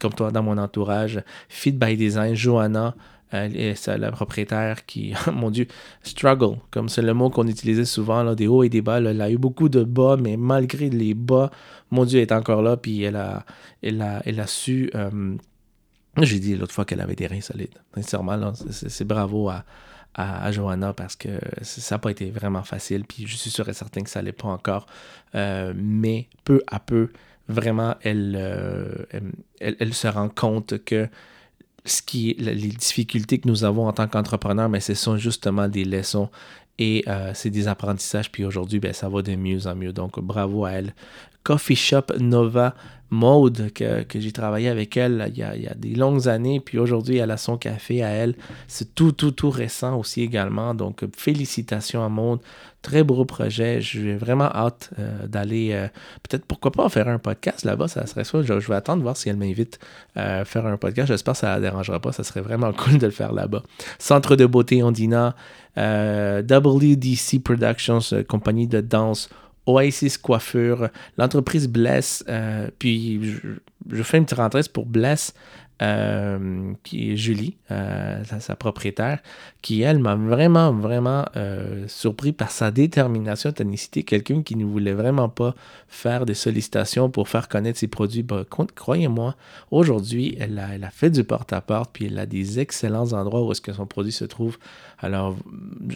comme 0.00 0.12
toi 0.14 0.30
dans 0.30 0.42
mon 0.42 0.58
entourage. 0.58 1.22
Fit 1.48 1.72
by 1.72 1.96
Design, 1.96 2.34
Johanna, 2.34 2.94
euh, 3.34 3.72
c'est 3.76 3.98
la 3.98 4.10
propriétaire 4.10 4.86
qui, 4.86 5.12
mon 5.32 5.50
Dieu, 5.50 5.66
struggle, 6.02 6.58
comme 6.70 6.88
c'est 6.88 7.02
le 7.02 7.12
mot 7.14 7.30
qu'on 7.30 7.46
utilisait 7.46 7.84
souvent, 7.84 8.22
là, 8.22 8.34
des 8.34 8.46
hauts 8.46 8.62
et 8.62 8.68
des 8.68 8.80
bas. 8.80 9.00
elle 9.00 9.20
a 9.20 9.30
eu 9.30 9.38
beaucoup 9.38 9.68
de 9.68 9.84
bas, 9.84 10.16
mais 10.18 10.36
malgré 10.36 10.88
les 10.88 11.14
bas, 11.14 11.50
mon 11.90 12.04
Dieu, 12.04 12.20
elle 12.20 12.26
est 12.26 12.32
encore 12.32 12.62
là, 12.62 12.76
puis 12.76 13.02
elle 13.02 13.16
a, 13.16 13.44
elle 13.82 14.00
a, 14.00 14.22
elle 14.24 14.40
a 14.40 14.46
su. 14.46 14.90
Euh, 14.94 15.36
j'ai 16.20 16.40
dit 16.40 16.56
l'autre 16.56 16.72
fois 16.72 16.84
qu'elle 16.84 17.00
avait 17.00 17.14
des 17.14 17.26
reins 17.26 17.40
solides. 17.40 17.78
Sincèrement, 17.94 18.52
c'est 18.70 19.06
bravo 19.06 19.50
à, 19.50 19.64
à, 20.18 20.50
Johanna 20.50 20.92
parce 20.92 21.14
que 21.14 21.28
ça 21.62 21.94
n'a 21.94 21.98
pas 22.00 22.10
été 22.10 22.30
vraiment 22.30 22.64
facile, 22.64 23.04
puis 23.04 23.26
je 23.26 23.36
suis 23.36 23.50
sûr 23.50 23.68
et 23.68 23.72
certain 23.72 24.02
que 24.02 24.10
ça 24.10 24.20
l'est 24.20 24.32
pas 24.32 24.48
encore. 24.48 24.86
Euh, 25.34 25.72
mais 25.76 26.28
peu 26.44 26.60
à 26.66 26.80
peu, 26.80 27.10
vraiment, 27.48 27.94
elle, 28.02 29.06
elle, 29.60 29.94
se 29.94 30.08
rend 30.08 30.28
compte 30.28 30.84
que 30.84 31.08
les 32.16 32.68
difficultés 32.68 33.38
que 33.38 33.48
nous 33.48 33.64
avons 33.64 33.86
en 33.86 33.92
tant 33.92 34.08
qu'entrepreneurs, 34.08 34.68
mais 34.68 34.80
ce 34.80 34.94
sont 34.94 35.16
justement 35.16 35.68
des 35.68 35.84
leçons 35.84 36.28
et 36.78 37.04
euh, 37.08 37.32
c'est 37.34 37.50
des 37.50 37.68
apprentissages. 37.68 38.30
Puis 38.30 38.44
aujourd'hui, 38.44 38.78
ben, 38.78 38.92
ça 38.92 39.08
va 39.08 39.22
de 39.22 39.34
mieux 39.34 39.66
en 39.66 39.74
mieux. 39.74 39.92
Donc, 39.92 40.20
bravo 40.20 40.64
à 40.64 40.72
elle. 40.72 40.94
Coffee 41.48 41.76
Shop 41.76 42.12
Nova 42.20 42.74
Mode, 43.08 43.72
que, 43.72 44.04
j'ai 44.14 44.32
travaillé 44.32 44.68
avec 44.68 44.98
elle 44.98 45.32
il 45.34 45.38
y, 45.38 45.42
a, 45.42 45.74
des 45.74 45.94
longues 45.94 46.28
années. 46.28 46.60
Puis 46.60 46.78
aujourd'hui, 46.78 47.16
elle 47.16 47.30
a 47.30 47.38
son 47.38 47.56
café 47.56 48.02
à 48.04 48.10
elle. 48.10 48.34
C'est 48.66 48.94
tout, 48.94 49.12
tout, 49.12 49.30
tout 49.30 49.48
récent 49.48 49.98
aussi 49.98 50.20
également. 50.20 50.74
Donc, 50.74 51.06
félicitations 51.16 52.04
à 52.04 52.10
Maude. 52.10 52.40
Très 52.82 53.02
beau 53.02 53.24
projet. 53.24 53.80
J'ai 53.80 54.14
vraiment 54.14 54.54
hâte 54.54 54.90
euh, 54.98 55.26
d'aller, 55.26 55.70
euh, 55.72 55.88
peut-être 56.22 56.44
pourquoi 56.44 56.70
pas 56.70 56.86
faire 56.90 57.08
un 57.08 57.18
podcast 57.18 57.64
là-bas. 57.64 57.88
Ça 57.88 58.06
serait 58.06 58.24
ça. 58.24 58.42
Je, 58.42 58.52
vais 58.52 58.74
attendre 58.74 59.02
voir 59.02 59.16
si 59.16 59.30
elle 59.30 59.38
m'invite 59.38 59.78
à 60.16 60.44
faire 60.44 60.66
un 60.66 60.76
podcast. 60.76 61.08
J'espère 61.08 61.32
que 61.32 61.40
ça 61.40 61.48
ne 61.48 61.54
la 61.54 61.60
dérangera 61.62 61.98
pas. 61.98 62.12
Ça 62.12 62.24
serait 62.24 62.42
vraiment 62.42 62.72
cool 62.76 62.98
de 62.98 63.06
le 63.06 63.12
faire 63.12 63.32
là-bas. 63.32 63.62
Centre 63.98 64.36
de 64.36 64.44
beauté 64.44 64.82
Ondina, 64.82 65.34
euh, 65.78 66.42
WDC 66.42 67.42
Productions, 67.42 68.00
compagnie 68.28 68.66
de 68.66 68.82
danse. 68.82 69.30
Oasis 69.68 70.16
Coiffure, 70.18 70.88
l'entreprise 71.18 71.68
Bless, 71.68 72.24
euh, 72.28 72.68
puis 72.78 73.20
je, 73.90 74.02
fais 74.02 74.18
une 74.18 74.24
petite 74.24 74.38
rentrée 74.38 74.62
pour 74.72 74.86
Bless, 74.86 75.34
euh, 75.80 76.72
qui 76.82 77.12
est 77.12 77.16
Julie, 77.16 77.56
euh, 77.70 78.24
sa, 78.40 78.56
propriétaire, 78.56 79.20
qui, 79.62 79.82
elle, 79.82 80.00
m'a 80.00 80.16
vraiment, 80.16 80.72
vraiment 80.72 81.24
euh, 81.36 81.86
surpris 81.86 82.32
par 82.32 82.50
sa 82.50 82.72
détermination, 82.72 83.52
technicité. 83.52 84.02
Quelqu'un 84.02 84.42
qui 84.42 84.56
ne 84.56 84.64
voulait 84.64 84.92
vraiment 84.92 85.28
pas 85.28 85.54
faire 85.86 86.26
des 86.26 86.34
sollicitations 86.34 87.10
pour 87.10 87.28
faire 87.28 87.48
connaître 87.48 87.78
ses 87.78 87.86
produits. 87.86 88.24
Bah, 88.24 88.44
croyez-moi, 88.74 89.36
aujourd'hui, 89.70 90.36
elle 90.40 90.58
a, 90.58 90.90
fait 90.90 91.10
du 91.10 91.22
porte-à-porte, 91.22 91.90
puis 91.92 92.06
elle 92.06 92.18
a 92.18 92.26
des 92.26 92.58
excellents 92.58 93.12
endroits 93.12 93.46
où 93.46 93.52
est-ce 93.52 93.60
que 93.60 93.72
son 93.72 93.86
produit 93.86 94.10
se 94.10 94.24
trouve. 94.24 94.58
Alors, 94.98 95.36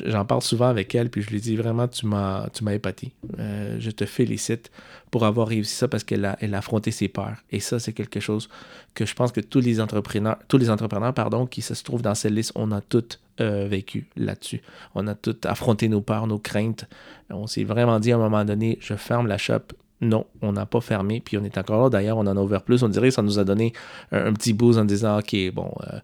j'en 0.07 0.25
parle 0.25 0.42
souvent 0.42 0.68
avec 0.68 0.95
elle, 0.95 1.11
puis 1.11 1.23
je 1.23 1.31
lui 1.31 1.40
dis 1.40 1.57
vraiment, 1.57 1.88
tu 1.88 2.07
m'as 2.07 2.47
épaté. 2.71 3.11
je 3.37 3.90
te 3.90 4.07
félicite 4.07 4.71
pour 5.12 5.27
avoir 5.27 5.46
réussi 5.46 5.75
ça 5.75 5.88
parce 5.88 6.05
qu'elle 6.05 6.25
a, 6.25 6.37
affronté 6.55 6.90
ses 6.90 7.07
peurs. 7.07 7.37
Et 7.51 7.61
ça, 7.61 7.79
c'est 7.79 7.92
quelque 7.92 8.18
chose 8.18 8.48
que 8.94 9.05
je 9.05 9.14
pense 9.14 9.31
que 9.31 9.42
tous 9.42 9.61
les 9.61 9.79
entrepreneurs, 9.79 10.38
tous 10.48 10.57
les 10.57 10.70
entrepreneurs 10.70 11.12
pardon, 11.12 11.46
qui 11.46 11.61
se 11.61 11.75
trouvent 11.85 12.01
dans 12.01 12.14
cette 12.14 12.33
liste, 12.33 12.51
on 12.55 12.72
a 12.72 12.81
toutes 12.81 13.20
euh, 13.40 13.68
vécu 13.68 14.07
là-dessus. 14.16 14.62
On 14.94 15.07
a 15.07 15.14
toutes 15.14 15.44
affronté 15.44 15.88
nos 15.88 16.01
peurs, 16.01 16.27
nos 16.27 16.38
craintes. 16.38 16.87
On 17.29 17.46
s'est 17.46 17.62
vraiment 17.62 18.01
dit 18.01 18.11
à 18.11 18.16
un 18.16 18.18
moment 18.18 18.42
donné, 18.46 18.79
je 18.81 18.94
ferme 18.94 19.27
la 19.27 19.37
shop. 19.37 19.61
Non, 20.01 20.25
on 20.40 20.53
n'a 20.53 20.64
pas 20.64 20.81
fermé, 20.81 21.20
puis 21.22 21.37
on 21.37 21.44
est 21.44 21.59
encore 21.59 21.83
là. 21.83 21.90
D'ailleurs, 21.90 22.16
on 22.16 22.27
en 22.27 22.37
a 22.37 22.40
ouvert 22.40 22.62
plus. 22.62 22.83
On 22.83 22.88
dirait 22.88 23.09
que 23.09 23.14
ça 23.14 23.22
nous 23.22 23.38
a 23.38 23.44
donné 23.44 23.75
un, 24.12 24.33
petit 24.33 24.55
boost 24.55 24.79
en 24.79 24.87
disant, 24.87 25.18
OK, 25.18 25.37
bon, 25.53 25.70
euh, 25.92 25.98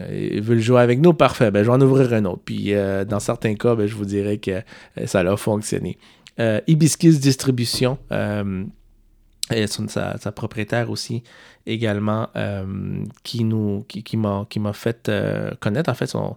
euh, 0.00 0.28
ils 0.32 0.42
veulent 0.42 0.60
jouer 0.60 0.80
avec 0.80 0.98
nous, 0.98 1.12
parfait, 1.12 1.50
ben, 1.50 1.62
je 1.62 1.68
vais 1.68 1.76
en 1.76 1.80
ouvrir 1.82 2.10
un 2.14 2.24
autre. 2.24 2.40
Puis 2.42 2.72
dans 3.06 3.20
certains 3.20 3.54
cas, 3.54 3.74
ben, 3.74 3.86
je 3.86 3.94
vous 3.94 4.06
dirais 4.06 4.38
que 4.38 4.62
ça 5.04 5.20
a 5.20 5.36
fonctionné. 5.36 5.98
Euh, 6.38 6.60
Hibiscus 6.66 7.18
Distribution, 7.18 7.98
euh, 8.12 8.64
et 9.50 9.66
sa, 9.68 10.18
sa, 10.18 10.32
propriétaire 10.32 10.90
aussi 10.90 11.22
également, 11.66 12.28
euh, 12.34 13.04
qui, 13.22 13.44
nous, 13.44 13.84
qui, 13.88 14.02
qui 14.02 14.16
m'a 14.16 14.72
fait 14.72 15.10
connaître 15.60 15.88
en 15.88 15.94
fait 15.94 16.08
son, 16.08 16.36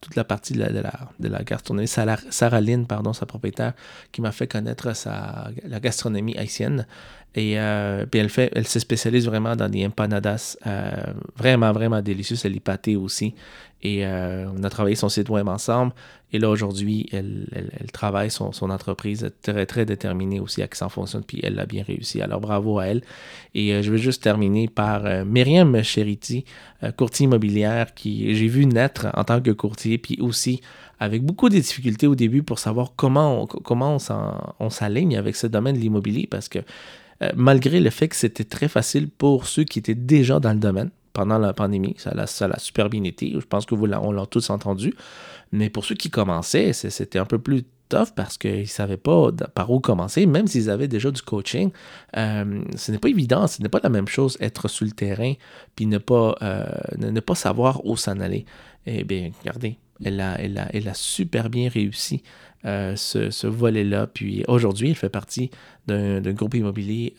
toute 0.00 0.14
la 0.14 0.24
partie 0.24 0.54
de 0.54 0.60
la, 0.60 0.70
de 1.18 1.28
la, 1.28 1.42
gastronomie. 1.42 1.88
Sarah, 1.88 2.18
Sarah 2.30 2.60
Lynn, 2.60 2.86
pardon, 2.86 3.12
sa 3.12 3.26
propriétaire, 3.26 3.72
qui 4.12 4.20
m'a 4.20 4.32
fait 4.32 4.46
connaître 4.46 4.94
sa, 4.94 5.50
la 5.64 5.80
gastronomie 5.80 6.36
haïtienne. 6.38 6.86
Et 7.36 7.58
puis 8.10 8.20
elle, 8.20 8.30
fait, 8.30 8.50
elle 8.54 8.66
se 8.66 8.78
spécialise 8.78 9.26
vraiment 9.26 9.54
dans 9.54 9.68
des 9.68 9.86
empanadas 9.86 10.56
vraiment, 11.36 11.72
vraiment 11.72 12.00
délicieuses. 12.00 12.44
Elle 12.46 12.56
est 12.56 12.60
pâtée 12.60 12.96
aussi. 12.96 13.34
Et 13.82 14.06
on 14.06 14.64
a 14.64 14.70
travaillé 14.70 14.96
son 14.96 15.10
site 15.10 15.28
web 15.28 15.46
ensemble. 15.46 15.92
Et 16.32 16.38
là, 16.38 16.50
aujourd'hui, 16.50 17.08
elle, 17.12 17.46
travaille 17.92 18.30
son, 18.30 18.50
entreprise 18.70 19.30
très, 19.42 19.64
très 19.64 19.86
déterminée 19.86 20.40
aussi 20.40 20.60
à 20.60 20.66
que 20.66 20.76
ça 20.76 20.88
fonctionne, 20.88 21.22
puis 21.22 21.40
elle 21.42 21.54
l'a 21.54 21.66
bien 21.66 21.84
réussi. 21.84 22.20
Alors, 22.20 22.40
bravo 22.40 22.78
à 22.78 22.86
elle. 22.86 23.02
Et 23.54 23.72
euh, 23.72 23.82
je 23.82 23.92
vais 23.92 23.98
juste 23.98 24.22
terminer 24.22 24.66
par 24.66 25.06
euh, 25.06 25.24
Myriam 25.24 25.82
Cheriti, 25.82 26.44
euh, 26.82 26.90
courtier 26.90 27.24
immobilière, 27.24 27.94
qui 27.94 28.34
j'ai 28.34 28.48
vu 28.48 28.66
naître 28.66 29.06
en 29.14 29.22
tant 29.22 29.40
que 29.40 29.52
courtier, 29.52 29.98
puis 29.98 30.18
aussi 30.20 30.60
avec 30.98 31.22
beaucoup 31.22 31.48
de 31.48 31.54
difficultés 31.54 32.08
au 32.08 32.16
début 32.16 32.42
pour 32.42 32.58
savoir 32.58 32.92
comment 32.96 33.42
on, 33.42 33.46
comment 33.46 33.96
on 34.58 34.70
s'aligne 34.70 35.16
avec 35.16 35.36
ce 35.36 35.46
domaine 35.46 35.76
de 35.76 35.80
l'immobilier, 35.80 36.26
parce 36.28 36.48
que 36.48 36.58
malgré 37.34 37.80
le 37.80 37.90
fait 37.90 38.08
que 38.08 38.16
c'était 38.16 38.44
très 38.44 38.68
facile 38.68 39.08
pour 39.08 39.46
ceux 39.46 39.64
qui 39.64 39.78
étaient 39.78 39.94
déjà 39.94 40.38
dans 40.40 40.52
le 40.52 40.58
domaine 40.58 40.90
pendant 41.12 41.38
la 41.38 41.54
pandémie, 41.54 41.96
ça 41.98 42.12
l'a 42.14 42.58
super 42.58 42.90
bien 42.90 43.02
été, 43.04 43.32
je 43.32 43.46
pense 43.46 43.64
que 43.64 43.74
vous 43.74 43.86
on 43.86 44.12
l'a 44.12 44.26
tous 44.26 44.50
entendu. 44.50 44.94
Mais 45.52 45.70
pour 45.70 45.84
ceux 45.84 45.94
qui 45.94 46.10
commençaient, 46.10 46.72
c'était 46.72 47.18
un 47.18 47.24
peu 47.24 47.38
plus 47.38 47.64
tough 47.88 48.08
parce 48.14 48.36
qu'ils 48.38 48.60
ne 48.60 48.64
savaient 48.64 48.96
pas 48.96 49.30
par 49.54 49.70
où 49.70 49.80
commencer, 49.80 50.26
même 50.26 50.46
s'ils 50.46 50.70
avaient 50.70 50.88
déjà 50.88 51.10
du 51.10 51.22
coaching. 51.22 51.70
Euh, 52.16 52.62
ce 52.76 52.92
n'est 52.92 52.98
pas 52.98 53.08
évident, 53.08 53.46
ce 53.46 53.62
n'est 53.62 53.68
pas 53.68 53.80
la 53.82 53.88
même 53.88 54.08
chose 54.08 54.36
être 54.40 54.68
sur 54.68 54.84
le 54.84 54.92
terrain 54.92 55.32
puis 55.74 55.86
ne 55.86 55.98
pas, 55.98 56.36
euh, 56.42 56.66
ne, 56.98 57.20
pas 57.20 57.34
savoir 57.34 57.84
où 57.86 57.96
s'en 57.96 58.20
aller. 58.20 58.44
Eh 58.86 59.04
bien, 59.04 59.30
regardez, 59.40 59.78
elle 60.04 60.20
a, 60.20 60.94
super 60.94 61.50
bien 61.50 61.68
réussi 61.68 62.22
euh, 62.64 62.96
ce, 62.96 63.46
volet-là. 63.46 64.06
Puis 64.06 64.44
aujourd'hui, 64.48 64.90
elle 64.90 64.96
fait 64.96 65.08
partie 65.08 65.50
d'un 65.86 66.20
groupe 66.32 66.54
immobilier, 66.54 67.14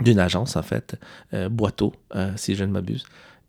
d'une 0.00 0.18
agence 0.18 0.56
en 0.56 0.62
fait, 0.62 0.98
Boiteau, 1.50 1.92
si 2.36 2.54
je 2.54 2.64
ne 2.64 2.72
m'abuse. 2.72 3.04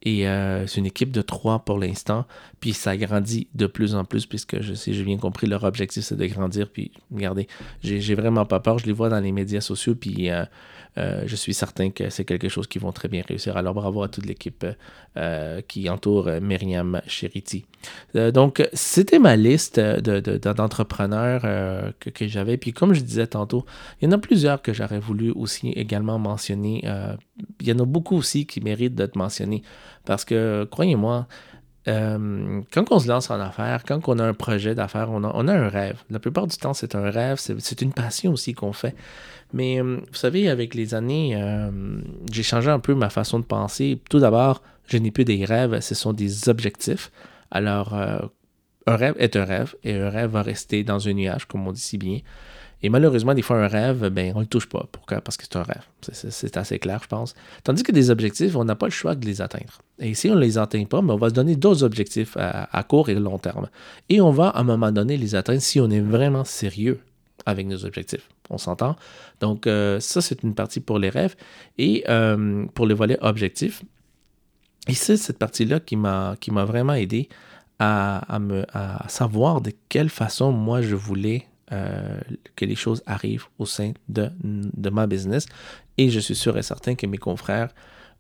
Et 0.06 0.28
euh, 0.28 0.68
c'est 0.68 0.80
une 0.80 0.86
équipe 0.86 1.12
de 1.12 1.22
trois 1.22 1.60
pour 1.60 1.80
l'instant. 1.80 2.26
Puis 2.60 2.74
ça 2.74 2.96
grandit 2.98 3.48
de 3.56 3.68
plus 3.68 3.96
en 3.96 4.04
plus, 4.04 4.26
puisque 4.26 4.62
je 4.62 4.74
sais, 4.74 4.94
j'ai 4.94 5.04
bien 5.04 5.18
compris, 5.18 5.48
leur 5.48 5.64
objectif, 5.64 6.04
c'est 6.04 6.18
de 6.18 6.26
grandir. 6.26 6.70
Puis 6.70 6.92
regardez, 7.12 7.48
j'ai 7.82 8.16
vraiment 8.16 8.46
pas 8.46 8.60
peur. 8.60 8.80
Je 8.80 8.86
les 8.86 8.92
vois 8.92 9.10
dans 9.10 9.22
les 9.22 9.32
médias 9.32 9.62
sociaux. 9.62 9.96
Puis 9.96 10.30
euh, 10.98 11.04
euh, 11.04 11.24
je 11.26 11.36
suis 11.36 11.54
certain 11.54 11.90
que 11.90 12.10
c'est 12.10 12.26
quelque 12.26 12.50
chose 12.50 12.68
qui 12.68 12.80
vont 12.80 12.92
très 12.92 13.08
bien 13.08 13.24
réussir. 13.28 13.58
Alors 13.58 13.74
bravo 13.74 14.04
à 14.04 14.08
toute 14.08 14.26
l'équipe 14.26 14.66
qui 15.68 15.90
entoure 15.90 16.28
Myriam 16.42 17.00
Cheriti. 17.06 17.66
donc, 18.16 18.68
c'était 18.74 19.20
ma 19.20 19.36
liste 19.36 19.80
d'entrepreneurs 19.80 21.42
de, 21.44 21.94
que, 22.00 22.10
que 22.10 22.28
j'avais. 22.28 22.58
Puis 22.58 22.74
comme 22.74 22.94
je 22.94 23.02
disais 23.02 23.28
tantôt, 23.28 23.64
il 24.02 24.06
y 24.06 24.08
en 24.08 24.12
a 24.14 24.18
plusieurs 24.18 24.64
que 24.64 24.74
j'aurais 24.74 25.00
voulu 25.00 25.30
aussi 25.30 25.70
également 25.70 26.18
mentionner. 26.18 26.84
il 27.62 27.68
y 27.68 27.72
en 27.72 27.80
a 27.80 27.86
beaucoup 27.86 28.16
aussi 28.16 28.48
qui 28.48 28.60
méritent 28.62 28.96
d'être 28.96 29.16
mentionnés. 29.16 29.62
Parce 30.06 30.26
que, 30.26 30.68
croyez-moi, 30.72 31.28
euh, 31.88 32.62
quand 32.72 32.92
on 32.92 33.00
se 33.00 33.08
lance 33.08 33.30
en 33.30 33.40
affaires, 33.40 33.84
quand 33.86 34.08
on 34.08 34.20
a 34.20 34.24
un 34.24 34.34
projet 34.34 34.76
d'affaires, 34.76 35.10
on 35.12 35.24
a, 35.24 35.54
un 35.54 35.68
rêve. 35.68 36.02
La 36.10 36.20
plupart 36.20 36.48
du 36.48 36.56
temps, 36.58 36.74
c'est 36.74 36.96
un 36.96 37.10
rêve, 37.10 37.38
c'est 37.38 37.82
une 37.82 37.94
passion 37.94 38.32
aussi 38.32 38.54
qu'on 38.54 38.74
fait. 38.74 38.96
Mais 39.52 39.82
euh, 39.82 39.98
vous 39.98 40.16
savez, 40.16 40.50
avec 40.50 40.76
les 40.76 40.94
années, 40.96 41.36
euh, 41.36 41.70
j'ai 42.32 42.44
changé 42.44 42.70
un 42.70 42.80
peu 42.80 42.96
ma 42.96 43.10
façon 43.10 43.40
de 43.40 43.46
penser. 43.46 44.00
Tout 44.10 44.20
d'abord, 44.20 44.62
je 44.88 44.98
n'ai 44.98 45.12
plus 45.12 45.26
des 45.26 45.46
rêves, 45.46 45.80
ce 45.82 45.96
sont 45.96 46.14
des 46.14 46.50
objectifs. 46.50 47.12
Alors, 47.52 47.94
un 47.94 48.96
rêve 48.96 49.16
est 49.20 49.36
un 49.36 49.46
rêve 49.46 49.76
et 49.84 49.94
un 49.94 50.10
rêve 50.10 50.32
va 50.32 50.42
rester 50.42 50.84
dans 50.84 51.08
un 51.08 51.14
nuage, 51.14 51.46
comme 51.46 51.68
on 51.68 51.72
dit 51.72 51.82
si 51.82 51.98
bien. 51.98 52.20
Et 52.84 52.90
malheureusement, 52.90 53.34
des 53.34 53.42
fois, 53.42 53.58
un 53.64 53.68
rêve, 53.68 54.10
ben, 54.10 54.34
on 54.36 54.40
ne 54.40 54.44
le 54.44 54.48
touche 54.48 54.68
pas. 54.68 54.86
Pourquoi? 54.92 55.22
Parce 55.22 55.38
que 55.38 55.46
c'est 55.46 55.56
un 55.56 55.64
rêve. 55.64 55.84
C'est 56.12 56.58
assez 56.58 56.80
clair, 56.80 57.00
je 57.02 57.08
pense. 57.08 57.34
Tandis 57.64 57.82
que 57.82 57.94
des 57.94 58.10
objectifs, 58.10 58.58
on 58.58 58.66
n'a 58.66 58.76
pas 58.76 58.88
le 58.88 58.92
choix 58.92 59.16
de 59.16 59.26
les 59.26 59.42
atteindre. 59.42 59.80
Et 60.00 60.14
si 60.14 60.30
on 60.30 60.36
ne 60.36 60.42
les 60.42 60.58
atteint 60.58 60.84
pas, 60.84 61.02
ben, 61.02 61.14
on 61.14 61.18
va 61.18 61.30
se 61.30 61.34
donner 61.34 61.56
d'autres 61.56 61.84
objectifs 61.84 62.36
à, 62.38 62.84
court 62.84 63.08
et 63.08 63.16
long 63.16 63.40
terme. 63.40 63.70
Et 64.10 64.20
on 64.20 64.32
va, 64.32 64.50
à 64.50 64.60
un 64.60 64.64
moment 64.64 64.92
donné, 64.92 65.16
les 65.16 65.34
atteindre 65.34 65.62
si 65.62 65.80
on 65.80 65.90
est 65.90 66.02
vraiment 66.02 66.44
sérieux 66.44 67.00
avec 67.46 67.68
nos 67.68 67.86
objectifs. 67.86 68.30
On 68.50 68.58
s'entend? 68.58 68.98
Donc, 69.40 69.66
euh, 69.66 70.02
ça, 70.02 70.22
c'est 70.22 70.44
une 70.44 70.54
partie 70.54 70.82
pour 70.82 71.00
les 71.00 71.10
rêves. 71.10 71.36
Et 71.78 72.04
euh, 72.10 72.66
pour 72.76 72.86
le 72.86 72.94
volet 72.94 73.18
objectif, 73.22 73.82
et 74.90 74.94
c'est 74.94 75.16
cette 75.16 75.40
partie-là 75.40 75.80
qui 75.80 75.96
m'a 75.96 76.36
vraiment 76.66 76.94
aidé 76.94 77.30
à, 77.80 78.40
me, 78.40 78.66
à 78.74 79.08
savoir 79.08 79.62
de 79.62 79.72
quelle 79.90 80.10
façon 80.10 80.52
moi 80.52 80.82
je 80.82 80.96
voulais 80.96 81.48
euh, 81.72 82.20
que 82.56 82.66
les 82.66 82.76
choses 82.76 83.02
arrivent 83.06 83.46
au 83.58 83.66
sein 83.66 83.94
de, 84.10 84.30
de, 84.44 84.90
ma 84.90 85.08
business. 85.08 85.46
Et 85.98 86.10
je 86.10 86.20
suis 86.20 86.36
sûr 86.36 86.58
et 86.58 86.64
certain 86.64 86.96
que 86.96 87.06
mes 87.08 87.18
confrères 87.18 87.70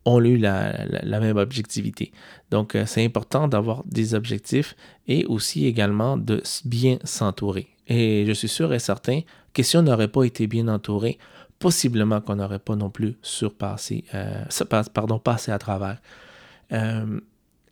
ont 0.05 0.21
eu 0.21 0.37
la, 0.37 0.85
la, 0.85 1.19
même 1.19 1.37
objectivité. 1.37 2.11
Donc, 2.51 2.75
euh, 2.75 2.85
c'est 2.85 3.03
important 3.03 3.47
d'avoir 3.47 3.83
des 3.85 4.15
objectifs 4.15 4.75
et 5.07 5.25
aussi 5.25 5.65
également 5.65 6.17
de 6.17 6.41
bien 6.65 6.99
s'entourer. 7.03 7.67
Et 7.87 8.25
je 8.25 8.31
suis 8.31 8.47
sûr 8.47 8.73
et 8.73 8.79
certain 8.79 9.21
que 9.53 9.61
si 9.61 9.77
on 9.77 9.81
n'aurait 9.81 10.07
pas 10.07 10.23
été 10.23 10.47
bien 10.47 10.67
entouré, 10.67 11.17
possiblement 11.59 12.21
qu'on 12.21 12.35
n'aurait 12.35 12.59
pas 12.59 12.75
non 12.75 12.89
plus 12.89 13.15
surpassé, 13.21 14.03
euh, 14.13 14.43
pardon, 14.93 15.19
passé 15.19 15.51
à 15.51 15.59
travers. 15.59 15.99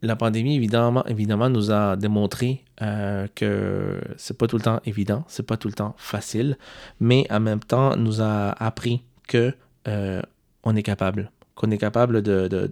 La 0.03 0.15
pandémie, 0.15 0.55
évidemment, 0.55 1.05
évidemment 1.05 1.49
nous 1.49 1.71
a 1.71 1.95
démontré 1.95 2.63
euh, 2.81 3.27
que 3.35 4.01
c'est 4.17 4.35
pas 4.35 4.47
tout 4.47 4.57
le 4.57 4.63
temps 4.63 4.81
évident, 4.85 5.23
c'est 5.27 5.45
pas 5.45 5.57
tout 5.57 5.67
le 5.67 5.75
temps 5.75 5.93
facile, 5.97 6.57
mais 6.99 7.27
en 7.29 7.39
même 7.39 7.59
temps, 7.59 7.95
nous 7.95 8.21
a 8.21 8.49
appris 8.51 9.03
que 9.27 9.53
euh, 9.87 10.21
on 10.63 10.75
est 10.75 10.81
capable, 10.81 11.31
qu'on 11.53 11.69
est 11.69 11.77
capable 11.77 12.23
de, 12.23 12.47
de, 12.47 12.67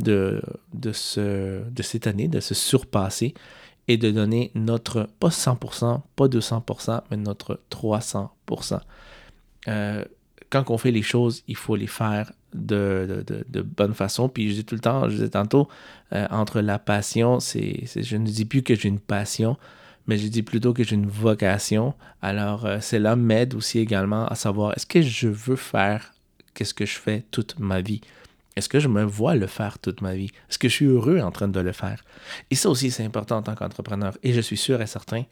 de, 0.00 0.42
de 0.72 1.82
cette 1.82 2.06
année, 2.08 2.26
de 2.26 2.40
se 2.40 2.54
surpasser 2.54 3.34
et 3.86 3.96
de 3.96 4.10
donner 4.10 4.50
notre, 4.54 5.08
pas 5.20 5.28
100%, 5.28 6.00
pas 6.16 6.26
200%, 6.26 7.02
mais 7.10 7.16
notre 7.18 7.60
300%. 7.70 8.80
Euh, 9.68 10.04
quand 10.50 10.70
on 10.70 10.78
fait 10.78 10.90
les 10.90 11.02
choses, 11.02 11.44
il 11.46 11.56
faut 11.56 11.76
les 11.76 11.86
faire 11.86 12.32
de, 12.54 13.24
bonne 13.76 13.94
façon. 13.94 14.28
Puis 14.28 14.50
je 14.50 14.54
dis 14.54 14.64
tout 14.64 14.74
le 14.74 14.80
temps, 14.80 15.08
je 15.08 15.14
disais 15.14 15.30
tantôt, 15.30 15.68
euh, 16.12 16.26
entre 16.30 16.60
la 16.60 16.78
passion, 16.78 17.40
c'est, 17.40 17.84
je 17.96 18.16
ne 18.16 18.26
dis 18.26 18.44
plus 18.44 18.62
que 18.62 18.74
j'ai 18.74 18.88
une 18.88 19.00
passion, 19.00 19.56
mais 20.06 20.18
je 20.18 20.28
dis 20.28 20.42
plutôt 20.42 20.72
que 20.72 20.84
j'ai 20.84 20.94
une 20.94 21.08
vocation. 21.08 21.94
Alors, 22.20 22.66
euh, 22.66 22.80
cela 22.80 23.16
m'aide 23.16 23.54
aussi 23.54 23.78
également 23.78 24.26
à 24.26 24.34
savoir 24.34 24.72
est-ce 24.76 24.86
que 24.86 25.02
je 25.02 25.28
veux 25.28 25.56
faire 25.56 26.12
qu'est-ce 26.54 26.74
que 26.74 26.86
je 26.86 26.98
fais 26.98 27.24
toute 27.30 27.58
ma 27.58 27.80
vie? 27.80 28.00
Est-ce 28.56 28.68
que 28.68 28.80
je 28.80 28.88
me 28.88 29.02
vois 29.02 29.34
le 29.34 29.46
faire 29.46 29.78
toute 29.78 30.02
ma 30.02 30.14
vie? 30.14 30.30
Est-ce 30.50 30.58
que 30.58 30.68
je 30.68 30.74
suis 30.74 30.86
heureux 30.86 31.20
en 31.20 31.30
train 31.30 31.48
de 31.48 31.60
le 31.60 31.72
faire? 31.72 32.04
Et 32.50 32.54
ça 32.54 32.68
aussi, 32.68 32.90
c'est 32.90 33.04
important 33.04 33.38
en 33.38 33.42
tant 33.42 33.54
qu'entrepreneur. 33.54 34.16
Et 34.22 34.32
je 34.32 34.40
suis 34.40 34.58
sûr 34.58 34.82
et 34.82 34.86
certain 34.86 35.24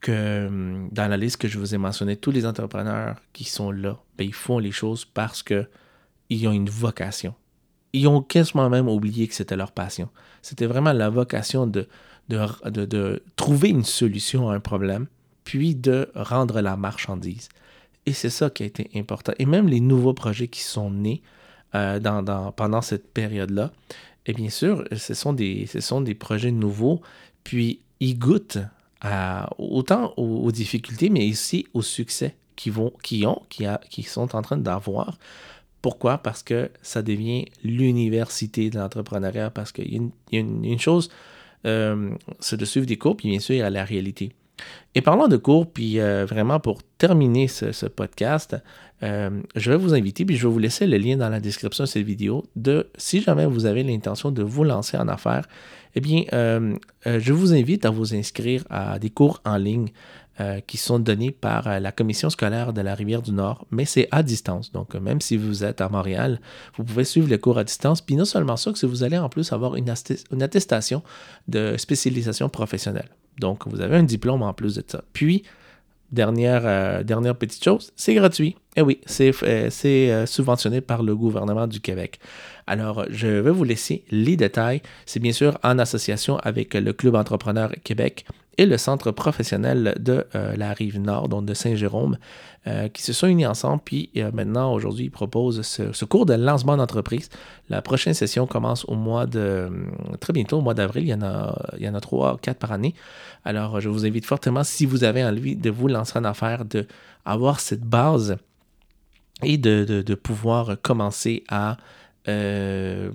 que 0.00 0.46
hum, 0.46 0.88
dans 0.92 1.08
la 1.08 1.16
liste 1.16 1.38
que 1.38 1.48
je 1.48 1.58
vous 1.58 1.74
ai 1.74 1.78
mentionnée, 1.78 2.16
tous 2.16 2.30
les 2.30 2.44
entrepreneurs 2.44 3.16
qui 3.32 3.44
sont 3.44 3.70
là, 3.70 3.98
ben, 4.18 4.26
ils 4.26 4.34
font 4.34 4.58
les 4.58 4.72
choses 4.72 5.04
parce 5.04 5.42
qu'ils 6.28 6.46
ont 6.48 6.52
une 6.52 6.70
vocation. 6.70 7.34
Ils 7.92 8.08
ont 8.08 8.22
quasiment 8.22 8.68
même 8.70 8.88
oublié 8.88 9.28
que 9.28 9.34
c'était 9.34 9.56
leur 9.56 9.72
passion. 9.72 10.08
C'était 10.42 10.66
vraiment 10.66 10.92
la 10.92 11.10
vocation 11.10 11.66
de, 11.66 11.88
de, 12.28 12.84
de 12.86 13.22
trouver 13.36 13.68
une 13.68 13.84
solution 13.84 14.50
à 14.50 14.54
un 14.54 14.60
problème, 14.60 15.06
puis 15.44 15.74
de 15.74 16.10
rendre 16.14 16.60
la 16.60 16.76
marchandise. 16.76 17.48
Et 18.06 18.12
c'est 18.12 18.30
ça 18.30 18.50
qui 18.50 18.64
a 18.64 18.66
été 18.66 18.90
important. 18.96 19.32
Et 19.38 19.46
même 19.46 19.68
les 19.68 19.80
nouveaux 19.80 20.14
projets 20.14 20.48
qui 20.48 20.60
sont 20.60 20.90
nés, 20.90 21.22
euh, 21.74 21.98
pendant 22.54 22.82
cette 22.82 23.12
période-là. 23.12 23.72
Et 24.26 24.32
bien 24.32 24.48
sûr, 24.48 24.84
ce 24.96 25.12
sont, 25.12 25.32
des, 25.32 25.66
ce 25.66 25.80
sont 25.80 26.00
des 26.02 26.14
projets 26.14 26.52
nouveaux, 26.52 27.00
puis 27.42 27.80
ils 27.98 28.16
goûtent 28.16 28.58
autant 29.58 30.14
aux, 30.16 30.52
difficultés, 30.52 31.10
mais 31.10 31.28
aussi 31.28 31.66
au 31.74 31.82
succès 31.82 32.36
qu'ils 32.54 32.72
vont, 32.72 32.92
ont, 33.24 33.42
qui, 33.48 33.66
a, 33.66 33.80
qui 33.90 34.04
sont 34.04 34.36
en 34.36 34.42
train 34.42 34.56
d'avoir. 34.56 35.18
Pourquoi? 35.84 36.16
Parce 36.16 36.42
que 36.42 36.70
ça 36.80 37.02
devient 37.02 37.44
l'université 37.62 38.70
de 38.70 38.78
l'entrepreneuriat, 38.78 39.50
parce 39.50 39.70
qu'il 39.70 40.10
y, 40.32 40.36
a 40.38 40.40
une, 40.40 40.78
chose, 40.78 41.10
euh, 41.66 42.08
c'est 42.40 42.56
de 42.56 42.64
suivre 42.64 42.86
des 42.86 42.96
cours, 42.96 43.18
puis 43.18 43.28
bien 43.28 43.38
sûr, 43.38 43.54
il 43.54 43.58
y 43.58 43.60
a 43.60 43.68
la 43.68 43.84
réalité. 43.84 44.32
Et 44.94 45.02
parlant 45.02 45.28
de 45.28 45.36
cours, 45.36 45.70
puis 45.70 46.00
euh, 46.00 46.24
vraiment 46.24 46.58
pour 46.58 46.82
terminer 46.96 47.48
ce, 47.48 47.84
podcast, 47.84 48.56
euh, 49.02 49.42
je 49.56 49.70
vais 49.72 49.76
vous 49.76 49.92
inviter, 49.92 50.24
puis 50.24 50.38
je 50.38 50.46
vais 50.48 50.52
vous 50.54 50.58
laisser 50.58 50.86
le 50.86 50.96
lien 50.96 51.18
dans 51.18 51.28
la 51.28 51.38
description 51.38 51.84
de 51.84 51.88
cette 51.90 52.06
vidéo, 52.06 52.46
de 52.56 52.88
si 52.96 53.20
jamais 53.20 53.44
vous 53.44 53.66
avez 53.66 53.82
l'intention 53.82 54.30
de 54.30 54.42
vous 54.42 54.64
lancer 54.64 54.96
en 54.96 55.06
affaires, 55.08 55.46
eh 55.96 56.00
bien, 56.00 56.24
je 57.04 57.32
vous 57.34 57.52
invite 57.52 57.84
à 57.84 57.90
vous 57.90 58.14
inscrire 58.14 58.64
à 58.70 58.98
des 58.98 59.10
cours 59.10 59.42
en 59.44 59.58
ligne 59.58 59.90
qui 60.66 60.76
sont 60.76 60.98
donnés 60.98 61.30
par 61.30 61.80
la 61.80 61.92
commission 61.92 62.28
scolaire 62.28 62.72
de 62.72 62.80
la 62.80 62.94
Rivière 62.94 63.22
du 63.22 63.32
Nord, 63.32 63.66
mais 63.70 63.84
c'est 63.84 64.08
à 64.10 64.22
distance. 64.22 64.72
Donc, 64.72 64.94
même 64.94 65.20
si 65.20 65.36
vous 65.36 65.64
êtes 65.64 65.80
à 65.80 65.88
Montréal, 65.88 66.40
vous 66.76 66.84
pouvez 66.84 67.04
suivre 67.04 67.28
les 67.28 67.38
cours 67.38 67.58
à 67.58 67.64
distance. 67.64 68.00
Puis 68.00 68.16
non 68.16 68.24
seulement 68.24 68.56
ça, 68.56 68.72
que 68.72 68.86
vous 68.86 69.04
allez 69.04 69.18
en 69.18 69.28
plus 69.28 69.52
avoir 69.52 69.76
une 69.76 69.90
attestation 70.42 71.02
de 71.48 71.76
spécialisation 71.76 72.48
professionnelle. 72.48 73.08
Donc, 73.38 73.66
vous 73.66 73.80
avez 73.80 73.96
un 73.96 74.02
diplôme 74.02 74.42
en 74.42 74.52
plus 74.52 74.76
de 74.76 74.84
ça. 74.86 75.02
Puis, 75.12 75.44
dernière, 76.12 76.62
euh, 76.64 77.02
dernière 77.02 77.36
petite 77.36 77.62
chose, 77.62 77.92
c'est 77.96 78.14
gratuit. 78.14 78.56
Eh 78.76 78.82
oui, 78.82 79.00
c'est 79.06 79.32
euh, 79.42 79.68
euh, 79.84 80.26
subventionné 80.26 80.80
par 80.80 81.02
le 81.02 81.14
gouvernement 81.14 81.66
du 81.66 81.80
Québec. 81.80 82.18
Alors, 82.66 83.04
je 83.10 83.26
vais 83.26 83.50
vous 83.50 83.64
laisser 83.64 84.04
les 84.10 84.36
détails. 84.36 84.82
C'est 85.06 85.20
bien 85.20 85.32
sûr 85.32 85.58
en 85.62 85.78
association 85.78 86.38
avec 86.38 86.74
le 86.74 86.92
Club 86.92 87.14
Entrepreneur 87.16 87.72
Québec 87.82 88.24
et 88.58 88.66
le 88.66 88.78
Centre 88.78 89.10
professionnel 89.10 89.94
de 89.98 90.26
la 90.32 90.72
rive 90.72 91.00
nord, 91.00 91.28
donc 91.28 91.44
de 91.44 91.54
Saint-Jérôme, 91.54 92.16
qui 92.92 93.02
se 93.02 93.12
sont 93.12 93.26
unis 93.26 93.46
ensemble. 93.46 93.82
Puis 93.84 94.10
maintenant, 94.32 94.72
aujourd'hui, 94.72 95.06
ils 95.06 95.10
proposent 95.10 95.62
ce, 95.62 96.04
cours 96.04 96.26
de 96.26 96.34
lancement 96.34 96.76
d'entreprise. 96.76 97.28
La 97.68 97.82
prochaine 97.82 98.14
session 98.14 98.46
commence 98.46 98.84
au 98.86 98.94
mois 98.94 99.26
de, 99.26 99.70
très 100.20 100.32
bientôt, 100.32 100.58
au 100.58 100.60
mois 100.60 100.74
d'avril. 100.74 101.04
Il 101.04 101.10
y 101.10 101.88
en 101.88 101.94
a, 101.94 102.00
trois, 102.00 102.38
quatre 102.38 102.58
par 102.58 102.72
année. 102.72 102.94
Alors, 103.44 103.80
je 103.80 103.88
vous 103.88 104.06
invite 104.06 104.26
fortement, 104.26 104.64
si 104.64 104.86
vous 104.86 105.04
avez 105.04 105.24
envie 105.24 105.56
de 105.56 105.70
vous 105.70 105.88
lancer 105.88 106.18
en 106.18 106.24
affaires, 106.24 106.64
de 106.64 106.86
avoir 107.24 107.60
cette 107.60 107.84
base 107.84 108.36
et 109.42 109.58
de, 109.58 110.14
pouvoir 110.14 110.76
commencer 110.80 111.44
à, 111.48 111.76
euh, 112.28 113.10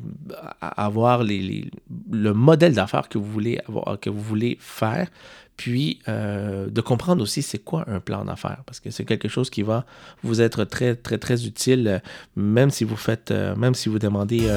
avoir 0.61 1.23
le 1.23 2.33
modèle 2.33 2.73
d'affaires 2.73 3.09
que 3.09 3.17
vous 3.17 3.31
voulez 3.31 3.59
avoir, 3.67 3.99
que 3.99 4.09
vous 4.09 4.21
voulez 4.21 4.57
faire, 4.59 5.07
puis 5.57 5.99
euh, 6.07 6.67
de 6.69 6.79
comprendre 6.79 7.21
aussi 7.21 7.41
c'est 7.41 7.57
quoi 7.57 7.83
un 7.87 7.99
plan 7.99 8.23
d'affaires, 8.23 8.61
parce 8.65 8.79
que 8.79 8.91
c'est 8.91 9.05
quelque 9.05 9.27
chose 9.27 9.49
qui 9.49 9.61
va 9.61 9.85
vous 10.23 10.41
être 10.41 10.63
très 10.63 10.95
très 10.95 11.17
très 11.17 11.45
utile, 11.45 12.01
même 12.35 12.69
si 12.69 12.83
vous 12.83 12.95
faites, 12.95 13.31
euh, 13.31 13.55
même 13.55 13.73
si 13.73 13.89
vous 13.89 13.99
demandez 13.99 14.47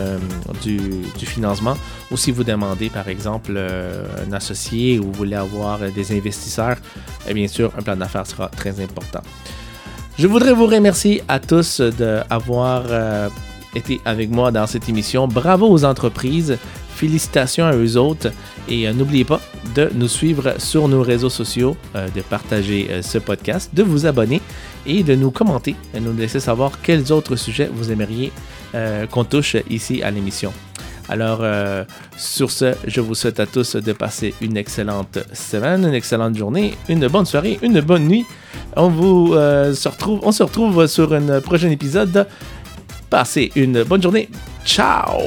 du, 0.62 1.02
financement, 1.26 1.76
ou 2.10 2.16
si 2.16 2.30
vous 2.30 2.44
demandez 2.44 2.90
par 2.90 3.08
exemple 3.08 3.56
un 3.56 4.32
associé 4.32 4.98
ou 4.98 5.04
vous 5.04 5.12
voulez 5.12 5.36
avoir 5.36 5.78
des 5.90 6.16
investisseurs, 6.16 6.76
et 7.26 7.30
eh 7.30 7.34
bien 7.34 7.48
sûr 7.48 7.72
un 7.78 7.82
plan 7.82 7.96
d'affaires 7.96 8.26
sera 8.26 8.48
très 8.48 8.80
important. 8.80 9.22
Je 10.18 10.26
voudrais 10.26 10.52
vous 10.52 10.66
remercier 10.66 11.22
à 11.26 11.40
tous 11.40 11.80
d'avoir 11.80 12.84
euh, 12.90 13.30
été 13.74 14.00
avec 14.04 14.30
moi 14.30 14.50
dans 14.50 14.66
cette 14.66 14.88
émission. 14.88 15.28
Bravo 15.28 15.68
aux 15.68 15.84
entreprises. 15.84 16.58
Félicitations 16.94 17.66
à 17.66 17.74
eux 17.74 17.96
autres. 17.96 18.32
Et 18.68 18.86
euh, 18.86 18.92
n'oubliez 18.92 19.24
pas 19.24 19.40
de 19.74 19.90
nous 19.94 20.08
suivre 20.08 20.54
sur 20.58 20.88
nos 20.88 21.02
réseaux 21.02 21.30
sociaux, 21.30 21.76
euh, 21.96 22.08
de 22.14 22.20
partager 22.20 23.02
ce 23.02 23.18
podcast, 23.18 23.70
de 23.74 23.82
vous 23.82 24.06
abonner 24.06 24.40
et 24.86 25.02
de 25.02 25.14
nous 25.14 25.30
commenter 25.30 25.74
et 25.94 26.00
nous 26.00 26.14
laisser 26.16 26.40
savoir 26.40 26.80
quels 26.82 27.12
autres 27.12 27.36
sujets 27.36 27.70
vous 27.72 27.90
aimeriez 27.90 28.32
qu'on 29.10 29.24
touche 29.24 29.56
ici 29.68 30.02
à 30.02 30.10
l'émission. 30.10 30.50
Alors, 31.08 31.40
euh, 31.42 31.84
sur 32.16 32.50
ce, 32.50 32.74
je 32.86 33.00
vous 33.00 33.14
souhaite 33.14 33.40
à 33.40 33.46
tous 33.46 33.76
de 33.76 33.92
passer 33.92 34.34
une 34.40 34.56
excellente 34.56 35.18
semaine, 35.32 35.84
une 35.84 35.94
excellente 35.94 36.36
journée, 36.36 36.74
une 36.88 37.06
bonne 37.08 37.26
soirée, 37.26 37.58
une 37.62 37.80
bonne 37.80 38.06
nuit. 38.06 38.24
On 38.76 38.88
vous 38.88 39.34
euh, 39.34 39.74
se 39.74 39.88
retrouve, 39.88 40.20
on 40.22 40.32
se 40.32 40.42
retrouve 40.42 40.86
sur 40.86 41.12
un 41.12 41.40
prochain 41.40 41.70
épisode. 41.70 42.26
Passez 43.12 43.52
une 43.56 43.82
bonne 43.84 44.02
journée. 44.02 44.26
Ciao! 44.64 45.20